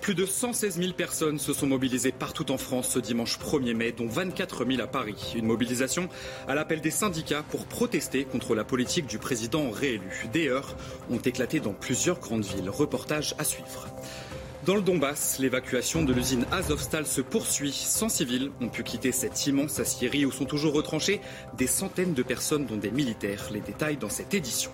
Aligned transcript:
Plus 0.00 0.14
de 0.14 0.24
116 0.24 0.78
000 0.78 0.92
personnes 0.94 1.38
se 1.38 1.52
sont 1.52 1.66
mobilisées 1.66 2.10
partout 2.10 2.50
en 2.50 2.56
France 2.56 2.88
ce 2.88 2.98
dimanche 2.98 3.38
1er 3.38 3.74
mai, 3.74 3.92
dont 3.92 4.06
24 4.06 4.64
000 4.64 4.80
à 4.80 4.86
Paris. 4.86 5.34
Une 5.36 5.44
mobilisation 5.44 6.08
à 6.48 6.54
l'appel 6.54 6.80
des 6.80 6.90
syndicats 6.90 7.44
pour 7.50 7.66
protester 7.66 8.24
contre 8.24 8.54
la 8.54 8.64
politique 8.64 9.06
du 9.06 9.18
président 9.18 9.70
réélu. 9.70 10.26
Des 10.32 10.48
heures 10.48 10.74
ont 11.10 11.18
éclaté 11.18 11.60
dans 11.60 11.74
plusieurs 11.74 12.18
grandes 12.18 12.46
villes. 12.46 12.70
Reportage 12.70 13.34
à 13.38 13.44
suivre. 13.44 13.88
Dans 14.64 14.74
le 14.74 14.82
Donbass, 14.82 15.38
l'évacuation 15.38 16.02
de 16.02 16.14
l'usine 16.14 16.46
Azovstal 16.50 17.06
se 17.06 17.20
poursuit. 17.20 17.72
100 17.72 18.08
civils 18.08 18.50
ont 18.62 18.68
pu 18.68 18.82
quitter 18.82 19.12
cette 19.12 19.46
immense 19.46 19.80
aciérie 19.80 20.24
où 20.24 20.32
sont 20.32 20.46
toujours 20.46 20.72
retranchées 20.72 21.20
des 21.58 21.66
centaines 21.66 22.14
de 22.14 22.22
personnes, 22.22 22.64
dont 22.64 22.76
des 22.76 22.90
militaires. 22.90 23.48
Les 23.52 23.60
détails 23.60 23.98
dans 23.98 24.08
cette 24.08 24.32
édition. 24.32 24.70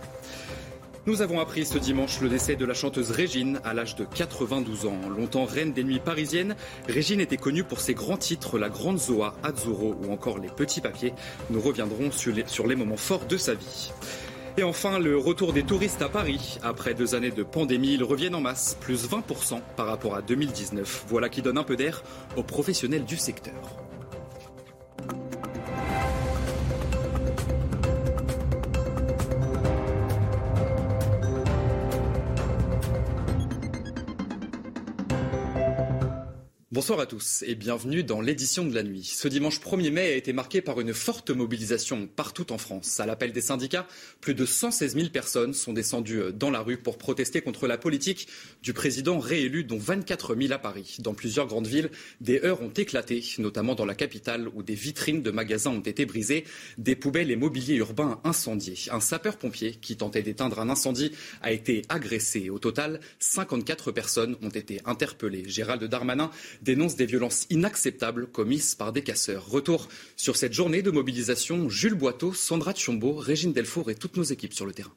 Nous 1.07 1.23
avons 1.23 1.38
appris 1.38 1.64
ce 1.64 1.79
dimanche 1.79 2.20
le 2.20 2.29
décès 2.29 2.57
de 2.57 2.64
la 2.64 2.75
chanteuse 2.75 3.12
Régine 3.12 3.61
à 3.62 3.75
l'âge 3.75 3.95
de 3.95 4.04
92 4.04 4.86
ans. 4.86 4.98
Longtemps 5.16 5.45
reine 5.45 5.72
des 5.72 5.84
nuits 5.84 6.00
parisiennes, 6.00 6.57
Régine 6.89 7.21
était 7.21 7.36
connue 7.36 7.63
pour 7.63 7.79
ses 7.79 7.94
grands 7.94 8.17
titres 8.17 8.58
La 8.58 8.68
Grande 8.68 8.99
Zoa, 8.99 9.36
Azzurro 9.44 9.94
ou 10.03 10.13
encore 10.13 10.40
Les 10.40 10.49
Petits 10.49 10.80
Papiers. 10.80 11.14
Nous 11.50 11.61
reviendrons 11.61 12.11
sur 12.11 12.35
les, 12.35 12.44
sur 12.49 12.66
les 12.66 12.75
moments 12.75 12.96
forts 12.96 13.27
de 13.27 13.36
sa 13.36 13.54
vie. 13.54 13.93
Et 14.57 14.64
enfin, 14.64 14.99
le 14.99 15.16
retour 15.16 15.53
des 15.53 15.63
touristes 15.63 16.03
à 16.03 16.08
Paris. 16.08 16.58
Après 16.64 16.93
deux 16.93 17.14
années 17.14 17.30
de 17.30 17.44
pandémie, 17.44 17.94
ils 17.94 18.02
reviennent 18.02 18.35
en 18.35 18.41
masse, 18.41 18.77
plus 18.80 19.08
20% 19.08 19.61
par 19.77 19.86
rapport 19.86 20.16
à 20.16 20.22
2019. 20.22 21.04
Voilà 21.07 21.29
qui 21.29 21.41
donne 21.41 21.58
un 21.58 21.63
peu 21.63 21.77
d'air 21.77 22.02
aux 22.36 22.43
professionnels 22.43 23.04
du 23.04 23.16
secteur. 23.16 23.86
Bonsoir 36.77 37.00
à 37.00 37.06
tous 37.06 37.42
et 37.47 37.55
bienvenue 37.55 38.05
dans 38.05 38.20
l'édition 38.20 38.62
de 38.66 38.75
la 38.75 38.82
nuit. 38.82 39.02
Ce 39.02 39.28
dimanche 39.28 39.60
1er 39.60 39.91
mai 39.91 40.12
a 40.12 40.14
été 40.14 40.34
marqué 40.34 40.60
par 40.60 40.78
une 40.78 40.92
forte 40.92 41.30
mobilisation 41.30 42.06
partout 42.06 42.52
en 42.52 42.58
France. 42.58 43.00
À 43.00 43.06
l'appel 43.06 43.32
des 43.32 43.41
syndicats, 43.41 43.86
plus 44.20 44.34
de 44.34 44.44
116 44.44 44.94
000 44.94 45.08
personnes 45.08 45.54
sont 45.54 45.72
descendues 45.72 46.20
dans 46.34 46.50
la 46.50 46.60
rue 46.60 46.77
pour 46.77 46.98
protester 46.98 47.41
contre 47.41 47.66
la 47.66 47.78
politique 47.78 48.28
du 48.62 48.74
président 48.74 49.19
réélu, 49.19 49.64
dont 49.64 49.78
24 49.78 50.36
000 50.36 50.52
à 50.52 50.58
Paris. 50.58 50.98
Dans 50.98 51.14
plusieurs 51.14 51.47
grandes 51.47 51.66
villes, 51.66 51.88
des 52.20 52.42
heurts 52.44 52.60
ont 52.60 52.69
éclaté, 52.69 53.24
notamment 53.38 53.74
dans 53.74 53.86
la 53.86 53.94
capitale 53.94 54.47
où 54.54 54.62
des 54.62 54.74
vitrines 54.74 55.22
de 55.22 55.30
magasins 55.30 55.70
ont 55.70 55.80
été 55.80 56.04
brisées, 56.04 56.44
des 56.77 56.94
poubelles 56.94 57.30
et 57.30 57.36
mobiliers 57.36 57.77
urbains 57.77 58.20
incendiés. 58.22 58.77
Un 58.91 59.00
sapeur-pompier 59.00 59.77
qui 59.80 59.97
tentait 59.97 60.20
d'éteindre 60.20 60.60
un 60.60 60.69
incendie 60.69 61.12
a 61.41 61.52
été 61.52 61.86
agressé. 61.88 62.50
Au 62.50 62.58
total, 62.58 63.00
54 63.19 63.92
personnes 63.92 64.36
ont 64.42 64.50
été 64.50 64.82
interpellées. 64.84 65.48
Gérald 65.48 65.82
Darmanin 65.82 66.30
dénonce 66.67 66.97
des 66.97 67.06
violences 67.06 67.47
inacceptables 67.48 68.27
commises 68.27 68.75
par 68.75 68.92
des 68.92 69.03
casseurs. 69.03 69.48
Retour 69.48 69.89
sur 70.17 70.36
cette 70.36 70.53
journée 70.53 70.83
de 70.83 70.91
mobilisation, 70.91 71.70
Jules 71.70 71.95
Boiteau, 71.95 72.34
Sandra 72.34 72.75
Tchombo, 72.75 73.14
Régine 73.14 73.53
Delfour 73.53 73.91
et 73.91 73.95
toutes 73.95 74.17
nos 74.17 74.25
équipes 74.25 74.53
sur 74.53 74.67
le 74.67 74.72
terrain. 74.72 74.92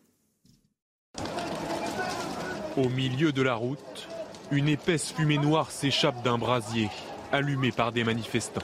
Au 2.76 2.90
milieu 2.90 3.32
de 3.32 3.42
la 3.42 3.56
route, 3.56 4.08
une 4.52 4.68
épaisse 4.68 5.12
fumée 5.12 5.38
noire 5.38 5.70
s'échappe 5.70 6.24
d'un 6.24 6.38
brasier, 6.38 6.90
allumé 7.32 7.72
par 7.72 7.92
des 7.92 8.04
manifestants. 8.04 8.64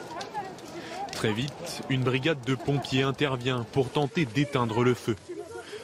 Très 1.11 1.31
vite, 1.31 1.83
une 1.89 2.03
brigade 2.03 2.43
de 2.45 2.55
pompiers 2.55 3.03
intervient 3.03 3.65
pour 3.71 3.89
tenter 3.89 4.25
d'éteindre 4.25 4.83
le 4.83 4.93
feu. 4.95 5.15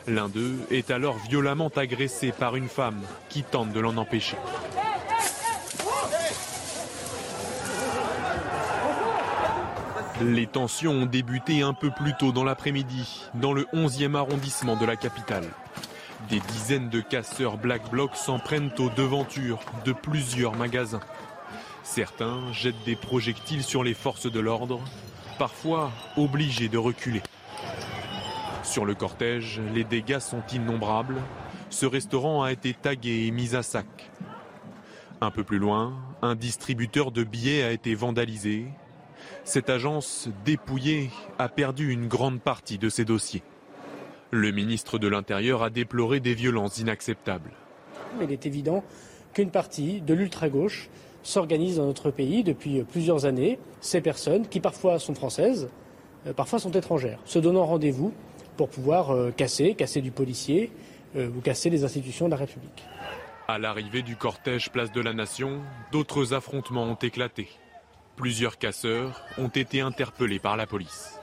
L'un 0.08 0.28
d'eux 0.28 0.56
est 0.72 0.90
alors 0.90 1.18
violemment 1.30 1.72
agressé 1.76 2.32
par 2.32 2.56
une 2.56 2.68
femme 2.68 3.02
qui 3.30 3.44
tente 3.44 3.72
de 3.72 3.80
l'en 3.80 3.98
empêcher. 3.98 4.38
Les 10.24 10.46
tensions 10.46 10.92
ont 10.92 11.06
débuté 11.08 11.64
un 11.64 11.74
peu 11.74 11.90
plus 11.90 12.14
tôt 12.14 12.32
dans 12.32 12.44
l'après-midi, 12.44 13.24
dans 13.34 13.54
le 13.54 13.64
11e 13.74 14.16
arrondissement 14.16 14.76
de 14.76 14.86
la 14.86 14.96
capitale. 14.96 15.48
Des 16.30 16.40
dizaines 16.40 16.90
de 16.90 17.02
casseurs 17.02 17.58
Black 17.58 17.90
Bloc 17.90 18.16
s'en 18.16 18.38
prennent 18.38 18.72
aux 18.78 18.90
devantures 18.90 19.60
de 19.84 19.94
plusieurs 19.94 20.56
magasins. 20.56 21.00
Certains 21.84 22.54
jettent 22.54 22.84
des 22.86 22.96
projectiles 22.96 23.64
sur 23.64 23.84
les 23.84 23.96
forces 23.96 24.32
de 24.32 24.40
l'ordre, 24.40 24.80
parfois 25.40 25.92
obligés 26.18 26.70
de 26.70 26.78
reculer. 26.78 27.24
Sur 28.62 28.86
le 28.86 28.94
cortège, 28.94 29.60
les 29.74 29.84
dégâts 29.84 30.20
sont 30.20 30.44
innombrables. 30.54 31.18
Ce 31.72 31.88
restaurant 31.88 32.44
a 32.44 32.52
été 32.52 32.76
tagué 32.76 33.26
et 33.26 33.32
mis 33.32 33.56
à 33.56 33.64
sac. 33.64 34.12
Un 35.20 35.32
peu 35.32 35.44
plus 35.44 35.60
loin, 35.60 35.94
un 36.22 36.36
distributeur 36.36 37.12
de 37.12 37.24
billets 37.24 37.64
a 37.64 37.72
été 37.72 37.96
vandalisé 37.96 38.68
cette 39.44 39.70
agence 39.70 40.30
dépouillée 40.46 41.10
a 41.40 41.50
perdu 41.50 41.92
une 41.92 42.08
grande 42.08 42.42
partie 42.42 42.78
de 42.78 42.90
ses 42.90 43.06
dossiers. 43.06 43.44
Le 44.32 44.52
ministre 44.52 44.98
de 44.98 45.08
l'Intérieur 45.08 45.64
a 45.64 45.70
déploré 45.70 46.20
des 46.20 46.34
violences 46.34 46.78
inacceptables. 46.78 47.52
Il 48.22 48.32
est 48.32 48.46
évident 48.46 48.84
qu'une 49.34 49.52
partie 49.52 50.02
de 50.02 50.14
l'ultra-gauche 50.14 50.90
s'organise 51.24 51.78
dans 51.78 51.86
notre 51.86 52.12
pays 52.12 52.44
depuis 52.44 52.84
plusieurs 52.84 53.26
années. 53.26 53.60
Ces 53.80 54.02
personnes, 54.02 54.48
qui 54.48 54.60
parfois 54.60 55.00
sont 55.00 55.16
françaises, 55.16 55.70
euh, 56.28 56.34
parfois 56.34 56.60
sont 56.60 56.72
étrangères, 56.72 57.20
se 57.26 57.40
donnant 57.40 57.66
rendez-vous 57.66 58.14
pour 58.58 58.70
pouvoir 58.70 59.12
euh, 59.12 59.32
casser, 59.32 59.76
casser 59.76 60.02
du 60.02 60.12
policier 60.12 60.72
euh, 61.16 61.30
ou 61.30 61.42
casser 61.42 61.70
les 61.70 61.84
institutions 61.84 62.26
de 62.26 62.32
la 62.32 62.38
République. 62.38 62.86
À 63.48 63.60
l'arrivée 63.60 64.02
du 64.02 64.16
cortège 64.16 64.70
Place 64.70 64.92
de 64.92 65.02
la 65.02 65.14
Nation, 65.14 65.62
d'autres 65.92 66.34
affrontements 66.34 66.84
ont 66.84 66.96
éclaté. 66.96 67.50
Plusieurs 68.16 68.58
casseurs 68.58 69.24
ont 69.38 69.48
été 69.48 69.82
interpellés 69.82 70.40
par 70.40 70.58
la 70.58 70.68
police. 70.68 71.16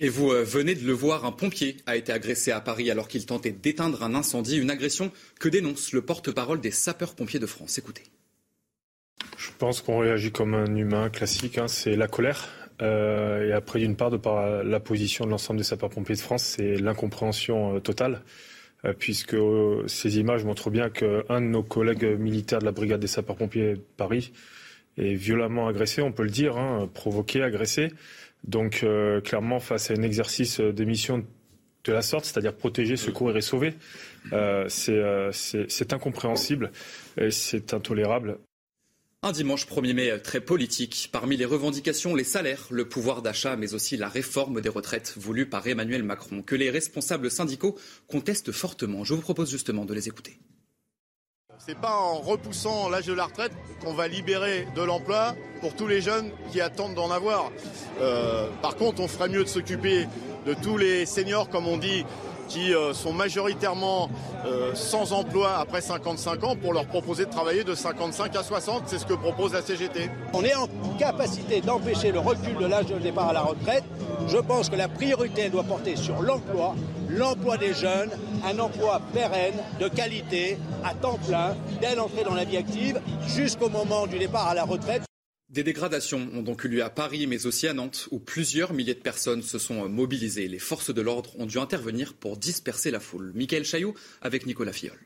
Et 0.00 0.08
vous 0.08 0.32
euh, 0.32 0.42
venez 0.42 0.74
de 0.74 0.84
le 0.84 0.92
voir, 0.92 1.24
un 1.24 1.30
pompier 1.30 1.76
a 1.86 1.94
été 1.96 2.12
agressé 2.12 2.50
à 2.50 2.60
Paris 2.60 2.90
alors 2.90 3.06
qu'il 3.06 3.24
tentait 3.26 3.52
d'éteindre 3.52 4.02
un 4.02 4.14
incendie, 4.14 4.56
une 4.58 4.70
agression 4.70 5.12
que 5.38 5.48
dénonce 5.48 5.92
le 5.92 6.02
porte-parole 6.02 6.60
des 6.60 6.72
sapeurs-pompiers 6.72 7.38
de 7.38 7.46
France. 7.46 7.78
Écoutez. 7.78 8.02
Je 9.38 9.50
pense 9.56 9.82
qu'on 9.82 9.98
réagit 9.98 10.32
comme 10.32 10.54
un 10.54 10.74
humain 10.74 11.10
classique, 11.10 11.58
hein. 11.58 11.68
c'est 11.68 11.94
la 11.94 12.08
colère. 12.08 12.48
Euh, 12.82 13.48
et 13.48 13.52
après, 13.52 13.78
d'une 13.78 13.94
part, 13.94 14.10
de 14.10 14.16
par 14.16 14.64
la 14.64 14.80
position 14.80 15.26
de 15.26 15.30
l'ensemble 15.30 15.58
des 15.58 15.64
sapeurs-pompiers 15.64 16.16
de 16.16 16.20
France, 16.20 16.42
c'est 16.42 16.74
l'incompréhension 16.74 17.76
euh, 17.76 17.80
totale, 17.80 18.22
puisque 18.98 19.36
ces 19.86 20.18
images 20.18 20.44
montrent 20.44 20.68
bien 20.68 20.90
qu'un 20.90 21.40
de 21.40 21.46
nos 21.46 21.62
collègues 21.62 22.18
militaires 22.18 22.58
de 22.58 22.66
la 22.66 22.72
brigade 22.72 23.00
des 23.00 23.06
sapeurs-pompiers 23.06 23.74
de 23.74 23.80
Paris 23.96 24.32
est 24.98 25.14
violemment 25.14 25.66
agressé, 25.68 26.02
on 26.02 26.12
peut 26.12 26.22
le 26.22 26.30
dire, 26.30 26.56
hein, 26.56 26.88
provoqué, 26.92 27.42
agressé. 27.42 27.90
Donc 28.44 28.80
euh, 28.82 29.20
clairement, 29.20 29.60
face 29.60 29.90
à 29.90 29.94
un 29.94 30.02
exercice 30.02 30.60
de 30.60 30.84
mission 30.84 31.24
de 31.84 31.92
la 31.92 32.02
sorte, 32.02 32.24
c'est-à-dire 32.24 32.54
protéger, 32.54 32.96
secourir 32.96 33.36
et 33.36 33.40
sauver, 33.40 33.74
euh, 34.32 34.68
euh, 34.88 35.30
c'est 35.32 35.92
incompréhensible 35.92 36.70
et 37.18 37.30
c'est 37.30 37.74
intolérable. 37.74 38.38
Un 39.22 39.32
dimanche 39.32 39.66
1er 39.66 39.94
mai 39.94 40.20
très 40.22 40.40
politique. 40.40 41.08
Parmi 41.10 41.38
les 41.38 41.46
revendications, 41.46 42.14
les 42.14 42.24
salaires, 42.24 42.66
le 42.70 42.86
pouvoir 42.86 43.22
d'achat, 43.22 43.56
mais 43.56 43.72
aussi 43.72 43.96
la 43.96 44.08
réforme 44.08 44.60
des 44.60 44.68
retraites 44.68 45.14
voulue 45.16 45.46
par 45.46 45.66
Emmanuel 45.66 46.02
Macron, 46.02 46.42
que 46.42 46.54
les 46.54 46.68
responsables 46.68 47.30
syndicaux 47.30 47.78
contestent 48.06 48.52
fortement. 48.52 49.02
Je 49.02 49.14
vous 49.14 49.22
propose 49.22 49.50
justement 49.50 49.86
de 49.86 49.94
les 49.94 50.08
écouter. 50.08 50.38
C'est 51.66 51.78
pas 51.78 51.96
en 51.96 52.16
repoussant 52.20 52.90
l'âge 52.90 53.06
de 53.06 53.14
la 53.14 53.24
retraite 53.24 53.52
qu'on 53.82 53.94
va 53.94 54.06
libérer 54.06 54.68
de 54.76 54.82
l'emploi 54.82 55.34
pour 55.62 55.74
tous 55.74 55.86
les 55.86 56.02
jeunes 56.02 56.30
qui 56.52 56.60
attendent 56.60 56.92
d'en 56.94 57.10
avoir. 57.10 57.50
Euh, 58.02 58.48
par 58.60 58.76
contre, 58.76 59.00
on 59.00 59.08
ferait 59.08 59.30
mieux 59.30 59.44
de 59.44 59.48
s'occuper 59.48 60.06
de 60.44 60.52
tous 60.52 60.76
les 60.76 61.06
seniors, 61.06 61.48
comme 61.48 61.66
on 61.66 61.78
dit, 61.78 62.04
qui 62.48 62.74
euh, 62.74 62.92
sont 62.92 63.14
majoritairement 63.14 64.10
euh, 64.44 64.74
sans 64.74 65.14
emploi 65.14 65.56
après 65.56 65.80
55 65.80 66.44
ans 66.44 66.54
pour 66.54 66.74
leur 66.74 66.84
proposer 66.84 67.24
de 67.24 67.30
travailler 67.30 67.64
de 67.64 67.74
55 67.74 68.36
à 68.36 68.42
60. 68.42 68.82
C'est 68.84 68.98
ce 68.98 69.06
que 69.06 69.14
propose 69.14 69.54
la 69.54 69.62
CGT. 69.62 70.10
On 70.34 70.44
est 70.44 70.54
en 70.54 70.68
capacité 70.98 71.62
d'empêcher 71.62 72.12
le 72.12 72.18
recul 72.18 72.56
de 72.60 72.66
l'âge 72.66 72.86
de 72.86 72.98
départ 72.98 73.30
à 73.30 73.32
la 73.32 73.42
retraite. 73.42 73.84
Je 74.28 74.36
pense 74.36 74.68
que 74.68 74.76
la 74.76 74.88
priorité 74.88 75.48
doit 75.48 75.64
porter 75.64 75.96
sur 75.96 76.20
l'emploi, 76.20 76.74
l'emploi 77.16 77.56
des 77.56 77.74
jeunes, 77.74 78.10
un 78.44 78.58
emploi 78.58 79.00
pérenne, 79.12 79.54
de 79.80 79.88
qualité, 79.88 80.58
à 80.84 80.94
temps 80.94 81.18
plein, 81.26 81.56
dès 81.80 81.94
l'entrée 81.94 82.24
dans 82.24 82.34
la 82.34 82.44
vie 82.44 82.56
active, 82.56 83.00
jusqu'au 83.26 83.68
moment 83.68 84.06
du 84.06 84.18
départ 84.18 84.48
à 84.48 84.54
la 84.54 84.64
retraite. 84.64 85.02
Des 85.48 85.62
dégradations 85.62 86.28
ont 86.34 86.42
donc 86.42 86.64
eu 86.64 86.68
lieu 86.68 86.82
à 86.82 86.90
Paris, 86.90 87.26
mais 87.28 87.46
aussi 87.46 87.68
à 87.68 87.74
Nantes, 87.74 88.08
où 88.10 88.18
plusieurs 88.18 88.72
milliers 88.72 88.94
de 88.94 89.00
personnes 89.00 89.42
se 89.42 89.58
sont 89.58 89.88
mobilisées. 89.88 90.48
Les 90.48 90.58
forces 90.58 90.92
de 90.92 91.00
l'ordre 91.00 91.30
ont 91.38 91.46
dû 91.46 91.58
intervenir 91.58 92.14
pour 92.14 92.36
disperser 92.36 92.90
la 92.90 92.98
foule. 92.98 93.30
Michael 93.34 93.64
Chaillot 93.64 93.94
avec 94.20 94.46
Nicolas 94.46 94.72
Fiol. 94.72 94.98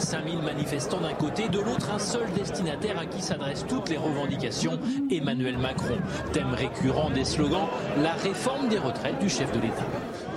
5000 0.00 0.42
manifestants 0.42 1.00
d'un 1.00 1.14
côté, 1.14 1.48
de 1.48 1.58
l'autre 1.58 1.90
un 1.94 1.98
seul 1.98 2.26
destinataire 2.32 2.98
à 2.98 3.06
qui 3.06 3.22
s'adressent 3.22 3.66
toutes 3.68 3.88
les 3.88 3.96
revendications, 3.96 4.78
Emmanuel 5.10 5.58
Macron. 5.58 5.98
Thème 6.32 6.54
récurrent 6.54 7.10
des 7.10 7.24
slogans, 7.24 7.68
la 8.02 8.12
réforme 8.12 8.68
des 8.68 8.78
retraites 8.78 9.18
du 9.18 9.28
chef 9.28 9.52
de 9.52 9.60
l'État. 9.60 9.84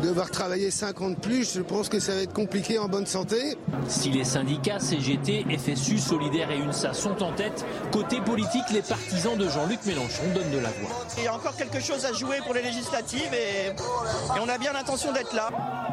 Devoir 0.02 0.32
travailler 0.32 0.72
50 0.72 1.20
plus, 1.20 1.54
je 1.54 1.62
pense 1.62 1.88
que 1.88 2.00
ça 2.00 2.14
va 2.14 2.22
être 2.22 2.34
compliqué 2.34 2.78
en 2.80 2.88
bonne 2.88 3.06
santé. 3.06 3.58
Si 3.88 4.10
les 4.10 4.24
syndicats 4.24 4.80
CGT, 4.80 5.46
FSU, 5.58 5.98
Solidaire 5.98 6.52
et 6.52 6.58
UNSA 6.58 6.94
sont 6.94 7.22
en 7.24 7.32
tête, 7.32 7.66
côté 7.92 8.20
politique, 8.22 8.70
les 8.74 8.82
partisans 8.82 9.38
de 9.38 9.48
Jean-Luc 9.48 9.86
Mélenchon 9.86 10.24
donnent 10.34 10.52
de 10.52 10.58
la 10.58 10.70
voix. 10.70 10.90
Il 11.18 11.24
y 11.24 11.28
a 11.28 11.36
encore 11.36 11.56
quelque 11.56 11.80
chose 11.80 12.06
à 12.06 12.14
jouer 12.14 12.38
pour 12.44 12.54
les 12.54 12.62
législatives 12.62 13.34
et, 13.34 13.70
et 13.70 14.40
on 14.44 14.50
a 14.50 14.58
bien 14.58 14.74
l'intention 14.74 15.14
d'être 15.14 15.34
là. 15.34 15.50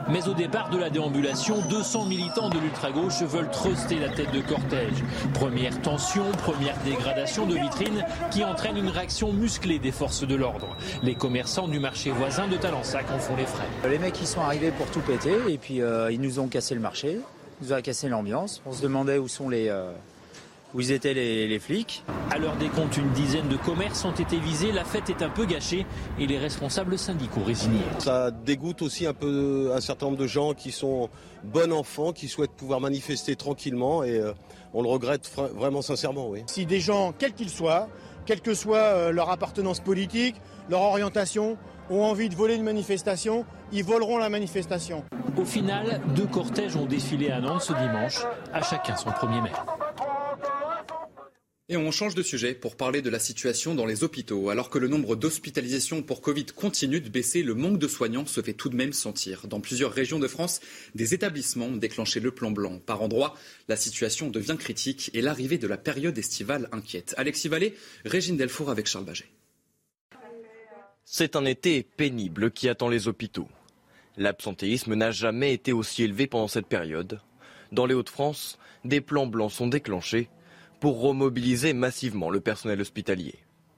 Mais 0.09 0.27
au 0.27 0.35
départ 0.35 0.71
de 0.71 0.79
la 0.79 0.91
déambulation, 0.91 1.61
200 1.69 2.07
militants 2.07 2.49
de 2.49 2.59
l'ultra-gauche 2.59 3.23
veulent 3.23 3.51
truster 3.61 3.99
la 3.99 4.09
tête 4.09 4.33
de 4.33 4.41
cortège. 4.41 5.05
Première 5.35 5.83
tension, 5.83 6.25
première 6.33 6.75
dégradation 6.83 7.45
de 7.45 7.57
vitrine 7.57 8.07
qui 8.31 8.43
entraîne 8.43 8.79
une 8.79 8.89
réaction 8.89 9.35
musclée 9.35 9.79
des 9.79 9.93
forces 9.93 10.27
de 10.27 10.35
l'ordre. 10.35 10.75
Les 11.03 11.15
commerçants 11.15 11.69
du 11.69 11.79
marché 11.79 12.11
voisin 12.11 12.49
de 12.49 12.57
Talensac 12.57 13.05
en 13.15 13.19
font 13.19 13.37
les 13.37 13.45
frais. 13.45 13.67
Les 13.87 13.99
mecs 13.99 14.19
ils 14.19 14.27
sont 14.27 14.41
arrivés 14.41 14.71
pour 14.71 14.87
tout 14.87 15.01
péter 15.01 15.35
et 15.47 15.59
puis 15.59 15.83
euh, 15.83 16.11
ils 16.11 16.23
nous 16.23 16.39
ont 16.41 16.49
cassé 16.49 16.75
le 16.75 16.81
marché, 16.81 17.19
ils 17.61 17.67
nous 17.67 17.75
ont 17.75 17.83
cassé 17.83 18.09
l'ambiance. 18.09 18.63
On 18.65 18.73
se 18.73 18.81
demandait 18.81 19.19
où 19.19 19.29
sont 19.29 19.51
les 19.51 19.69
euh, 19.69 19.93
où 20.75 20.81
ils 20.81 20.93
étaient 20.93 21.15
les, 21.15 21.47
les 21.47 21.59
flics. 21.59 22.05
À 22.31 22.39
l'heure 22.39 22.57
des 22.57 22.69
comptes, 22.69 22.97
une 22.97 23.11
dizaine 23.11 23.49
de 23.49 23.57
commerces 23.57 24.05
ont 24.05 24.13
été 24.13 24.39
visés, 24.39 24.73
la 24.73 24.85
fête 24.85 25.11
est 25.11 25.23
un 25.23 25.29
peu 25.29 25.45
gâchée 25.45 25.87
et 26.19 26.27
les 26.27 26.39
responsables 26.39 26.99
syndicaux 26.99 27.43
résignés. 27.45 27.81
Ça 27.99 28.31
dégoûte 28.31 28.83
aussi 28.83 29.07
un 29.07 29.15
peu 29.15 29.73
un 29.75 29.81
certain 29.81 30.07
nombre 30.07 30.19
de 30.19 30.27
gens 30.27 30.55
qui 30.55 30.71
sont 30.71 31.09
bons 31.45 31.73
enfants, 31.73 32.13
qui 32.13 32.29
souhaitent 32.29 32.53
pouvoir 32.53 32.81
manifester 32.81 33.37
tranquillement 33.37 34.05
et 34.05 34.19
euh, 34.19 34.33
on 34.73 34.83
le 34.83 34.89
regrette 34.89 35.31
vraiment 35.55 35.83
sincèrement. 35.83 36.29
Oui. 36.29 36.45
Si 36.47 36.67
des 36.67 36.81
gens, 36.81 37.13
quels 37.19 37.33
qu'ils 37.33 37.51
soient, 37.51 37.89
quelle 38.27 38.41
que 38.41 38.55
soit 38.55 38.79
euh, 38.79 39.11
leur 39.11 39.31
appartenance 39.31 39.81
politique, 39.81 40.37
leur 40.69 40.83
orientation, 40.83 41.57
ont 41.91 42.05
envie 42.05 42.29
de 42.29 42.37
voler 42.37 42.55
une 42.55 42.63
manifestation, 42.63 43.45
ils 43.73 43.83
voleront 43.83 44.19
la 44.19 44.29
manifestation. 44.29 45.03
Au 45.37 45.45
final, 45.45 46.01
deux 46.15 46.27
cortèges 46.27 46.77
ont 46.77 46.87
défilé 46.87 47.31
à 47.31 47.41
Nantes 47.41 47.63
ce 47.63 47.73
dimanche, 47.73 48.21
à 48.53 48.63
chacun 48.63 48.95
son 48.95 49.11
premier 49.11 49.41
mai. 49.41 49.51
Et 51.73 51.77
on 51.77 51.93
change 51.93 52.17
de 52.17 52.23
sujet 52.25 52.55
pour 52.55 52.75
parler 52.75 53.01
de 53.01 53.11
la 53.11 53.21
situation 53.21 53.77
dans 53.77 53.87
les 53.87 54.03
hôpitaux. 54.03 54.51
Alors 54.51 54.71
que 54.71 54.79
le 54.81 54.89
nombre 54.89 55.15
d'hospitalisations 55.15 56.03
pour 56.03 56.21
Covid 56.21 56.47
continue 56.47 57.01
de 57.01 57.09
baisser, 57.09 57.45
le 57.45 57.55
manque 57.55 57.79
de 57.79 57.87
soignants 57.87 58.27
se 58.27 58.43
fait 58.43 58.55
tout 58.55 58.71
de 58.71 58.75
même 58.75 58.93
sentir. 58.93 59.47
Dans 59.47 59.61
plusieurs 59.61 59.93
régions 59.93 60.19
de 60.19 60.27
France, 60.27 60.61
des 60.97 61.15
établissements 61.15 61.67
ont 61.67 61.77
déclenché 61.77 62.19
le 62.19 62.33
plan 62.33 62.51
blanc. 62.51 62.81
Par 62.85 63.03
endroits, 63.03 63.37
la 63.69 63.77
situation 63.77 64.31
devient 64.31 64.57
critique 64.59 65.13
et 65.15 65.23
l'arrivée 65.23 65.59
de 65.59 65.69
la 65.69 65.77
période 65.77 66.19
estivale 66.19 66.69
inquiète. 66.73 67.15
Alexis 67.17 67.47
Vallée, 67.47 67.77
Régine 68.05 68.37
Delfour 68.37 68.71
avec 68.71 68.87
Charles 68.87 69.05
Baget. 69.05 69.31
C'est 71.05 71.37
un 71.37 71.45
été 71.45 71.85
pénible 71.85 72.51
qui 72.51 72.69
attend 72.69 72.89
les 72.89 73.07
hôpitaux. 73.07 73.47
L'absentéisme 74.17 74.95
n'a 74.95 75.13
jamais 75.13 75.55
été 75.55 75.73
aussi 75.73 76.03
élevé 76.03 76.27
pendant 76.27 76.49
cette 76.49 76.67
période. 76.67 77.21
Dans 77.71 77.87
les 77.87 77.95
Hauts-de-France, 77.95 78.59
des 78.85 79.01
plans 79.01 79.29
blancs 79.29 79.53
sont 79.53 79.69
déclenchés 79.69 80.29
pour 80.81 81.01
remobiliser 81.01 81.73
massivement 81.73 82.31
le 82.31 82.41
personnel 82.41 82.81
hospitalier. 82.81 83.35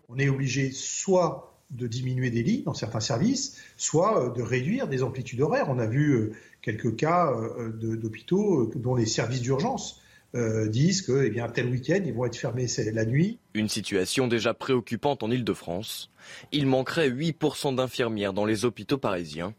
On 0.09 0.19
est 0.19 0.29
obligé 0.29 0.71
soit 0.71 1.59
de 1.71 1.87
diminuer 1.87 2.31
des 2.31 2.43
lits 2.43 2.63
dans 2.65 2.75
certains 2.75 3.01
services, 3.01 3.59
soit 3.77 4.33
de 4.37 4.43
réduire 4.43 4.89
des 4.89 5.03
amplitudes 5.03 5.41
horaires. 5.41 5.67
On 5.69 5.79
a 5.79 5.87
vu 5.87 6.33
quelques 6.61 6.97
cas 6.97 7.33
d'hôpitaux 7.73 8.71
dont 8.77 8.95
les 8.95 9.07
services 9.07 9.41
d'urgence 9.41 10.03
disent 10.35 11.03
que 11.03 11.25
eh 11.25 11.31
bien, 11.31 11.49
tel 11.49 11.69
week-end, 11.69 12.01
ils 12.05 12.13
vont 12.13 12.27
être 12.27 12.37
fermés 12.37 12.67
la 12.93 13.05
nuit. 13.07 13.39
Une 13.55 13.69
situation 13.69 14.29
déjà 14.29 14.53
préoccupante 14.53 15.23
en 15.23 15.31
Ile-de-France. 15.31 16.11
Il 16.53 16.67
manquerait 16.67 17.11
8% 17.11 17.75
d'infirmières 17.75 18.35
dans 18.35 18.45
les 18.45 18.67
hôpitaux 18.67 18.99
parisiens 18.99 19.55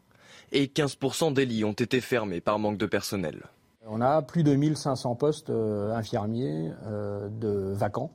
et 0.52 0.66
15% 0.66 1.32
des 1.32 1.46
lits 1.46 1.64
ont 1.64 1.72
été 1.72 2.00
fermés 2.00 2.40
par 2.40 2.60
manque 2.60 2.78
de 2.78 2.86
personnel. 2.86 3.42
On 3.86 4.00
a 4.00 4.22
plus 4.22 4.42
de 4.42 4.54
1500 4.54 5.14
postes 5.14 5.50
infirmiers 5.50 6.70
de 6.88 7.72
vacants, 7.72 8.10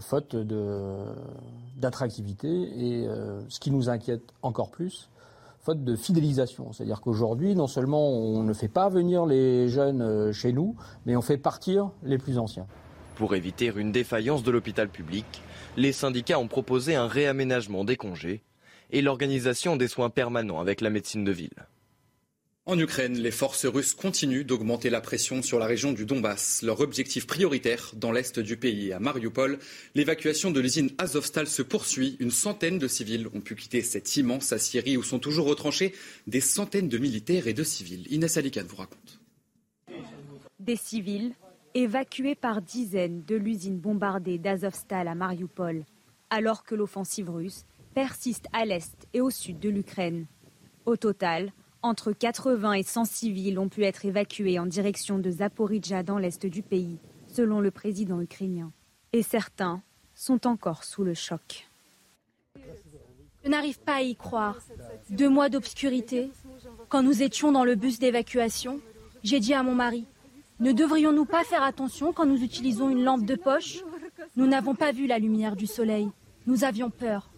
faute 0.00 0.36
d'attractivité. 1.76 2.48
Et 2.48 3.08
ce 3.48 3.60
qui 3.60 3.70
nous 3.70 3.88
inquiète 3.88 4.22
encore 4.42 4.70
plus, 4.70 5.08
faute 5.60 5.84
de 5.84 5.96
fidélisation. 5.96 6.72
C'est-à-dire 6.72 7.00
qu'aujourd'hui, 7.00 7.54
non 7.54 7.66
seulement 7.66 8.10
on 8.10 8.42
ne 8.42 8.52
fait 8.52 8.68
pas 8.68 8.88
venir 8.88 9.24
les 9.26 9.68
jeunes 9.68 10.32
chez 10.32 10.52
nous, 10.52 10.76
mais 11.06 11.16
on 11.16 11.22
fait 11.22 11.38
partir 11.38 11.90
les 12.02 12.18
plus 12.18 12.38
anciens. 12.38 12.66
Pour 13.16 13.34
éviter 13.34 13.72
une 13.74 13.92
défaillance 13.92 14.42
de 14.42 14.50
l'hôpital 14.50 14.88
public, 14.88 15.42
les 15.76 15.92
syndicats 15.92 16.38
ont 16.38 16.48
proposé 16.48 16.94
un 16.94 17.06
réaménagement 17.06 17.84
des 17.84 17.96
congés 17.96 18.42
et 18.90 19.00
l'organisation 19.00 19.76
des 19.76 19.88
soins 19.88 20.10
permanents 20.10 20.60
avec 20.60 20.80
la 20.80 20.90
médecine 20.90 21.24
de 21.24 21.32
ville. 21.32 21.66
En 22.64 22.78
Ukraine, 22.78 23.18
les 23.18 23.32
forces 23.32 23.66
russes 23.66 23.92
continuent 23.92 24.44
d'augmenter 24.44 24.88
la 24.88 25.00
pression 25.00 25.42
sur 25.42 25.58
la 25.58 25.66
région 25.66 25.90
du 25.90 26.06
Donbass. 26.06 26.62
Leur 26.62 26.78
objectif 26.78 27.26
prioritaire 27.26 27.90
dans 27.96 28.12
l'est 28.12 28.38
du 28.38 28.56
pays, 28.56 28.92
à 28.92 29.00
Mariupol, 29.00 29.58
l'évacuation 29.96 30.52
de 30.52 30.60
l'usine 30.60 30.90
Azovstal 30.96 31.48
se 31.48 31.62
poursuit. 31.62 32.16
Une 32.20 32.30
centaine 32.30 32.78
de 32.78 32.86
civils 32.86 33.26
ont 33.34 33.40
pu 33.40 33.56
quitter 33.56 33.82
cette 33.82 34.16
immense 34.16 34.56
Syrie 34.58 34.96
où 34.96 35.02
sont 35.02 35.18
toujours 35.18 35.48
retranchés 35.48 35.92
des 36.28 36.40
centaines 36.40 36.88
de 36.88 36.98
militaires 36.98 37.48
et 37.48 37.52
de 37.52 37.64
civils. 37.64 38.06
Inès 38.12 38.36
Alikan 38.36 38.62
vous 38.68 38.76
raconte. 38.76 39.20
Des 40.60 40.76
civils 40.76 41.34
évacués 41.74 42.36
par 42.36 42.62
dizaines 42.62 43.24
de 43.24 43.34
l'usine 43.34 43.80
bombardée 43.80 44.38
d'Azovstal 44.38 45.08
à 45.08 45.16
Mariupol, 45.16 45.84
alors 46.30 46.62
que 46.62 46.76
l'offensive 46.76 47.28
russe 47.28 47.64
persiste 47.92 48.46
à 48.52 48.64
l'est 48.64 49.08
et 49.14 49.20
au 49.20 49.30
sud 49.30 49.58
de 49.58 49.68
l'Ukraine. 49.68 50.26
Au 50.86 50.96
total, 50.96 51.52
entre 51.82 52.12
80 52.12 52.72
et 52.74 52.82
100 52.82 53.04
civils 53.04 53.58
ont 53.58 53.68
pu 53.68 53.84
être 53.84 54.04
évacués 54.04 54.58
en 54.58 54.66
direction 54.66 55.18
de 55.18 55.30
Zaporizhia 55.30 56.02
dans 56.02 56.18
l'est 56.18 56.46
du 56.46 56.62
pays, 56.62 56.98
selon 57.26 57.60
le 57.60 57.70
président 57.70 58.20
ukrainien. 58.20 58.72
Et 59.12 59.22
certains 59.22 59.82
sont 60.14 60.46
encore 60.46 60.84
sous 60.84 61.04
le 61.04 61.14
choc. 61.14 61.68
Je 63.44 63.50
n'arrive 63.50 63.80
pas 63.80 63.96
à 63.96 64.02
y 64.02 64.14
croire. 64.14 64.58
Deux 65.10 65.28
mois 65.28 65.48
d'obscurité. 65.48 66.30
Quand 66.88 67.02
nous 67.02 67.22
étions 67.22 67.50
dans 67.50 67.64
le 67.64 67.74
bus 67.74 67.98
d'évacuation, 67.98 68.80
j'ai 69.24 69.40
dit 69.40 69.54
à 69.54 69.62
mon 69.62 69.74
mari 69.74 70.04
Ne 70.60 70.72
devrions-nous 70.72 71.24
pas 71.24 71.42
faire 71.42 71.64
attention 71.64 72.12
quand 72.12 72.26
nous 72.26 72.42
utilisons 72.42 72.88
une 72.88 73.02
lampe 73.02 73.26
de 73.26 73.34
poche? 73.34 73.82
Nous 74.36 74.46
n'avons 74.46 74.74
pas 74.74 74.92
vu 74.92 75.06
la 75.06 75.18
lumière 75.18 75.56
du 75.56 75.66
soleil. 75.66 76.08
Nous 76.46 76.64
avions 76.64 76.90
peur. 76.90 77.30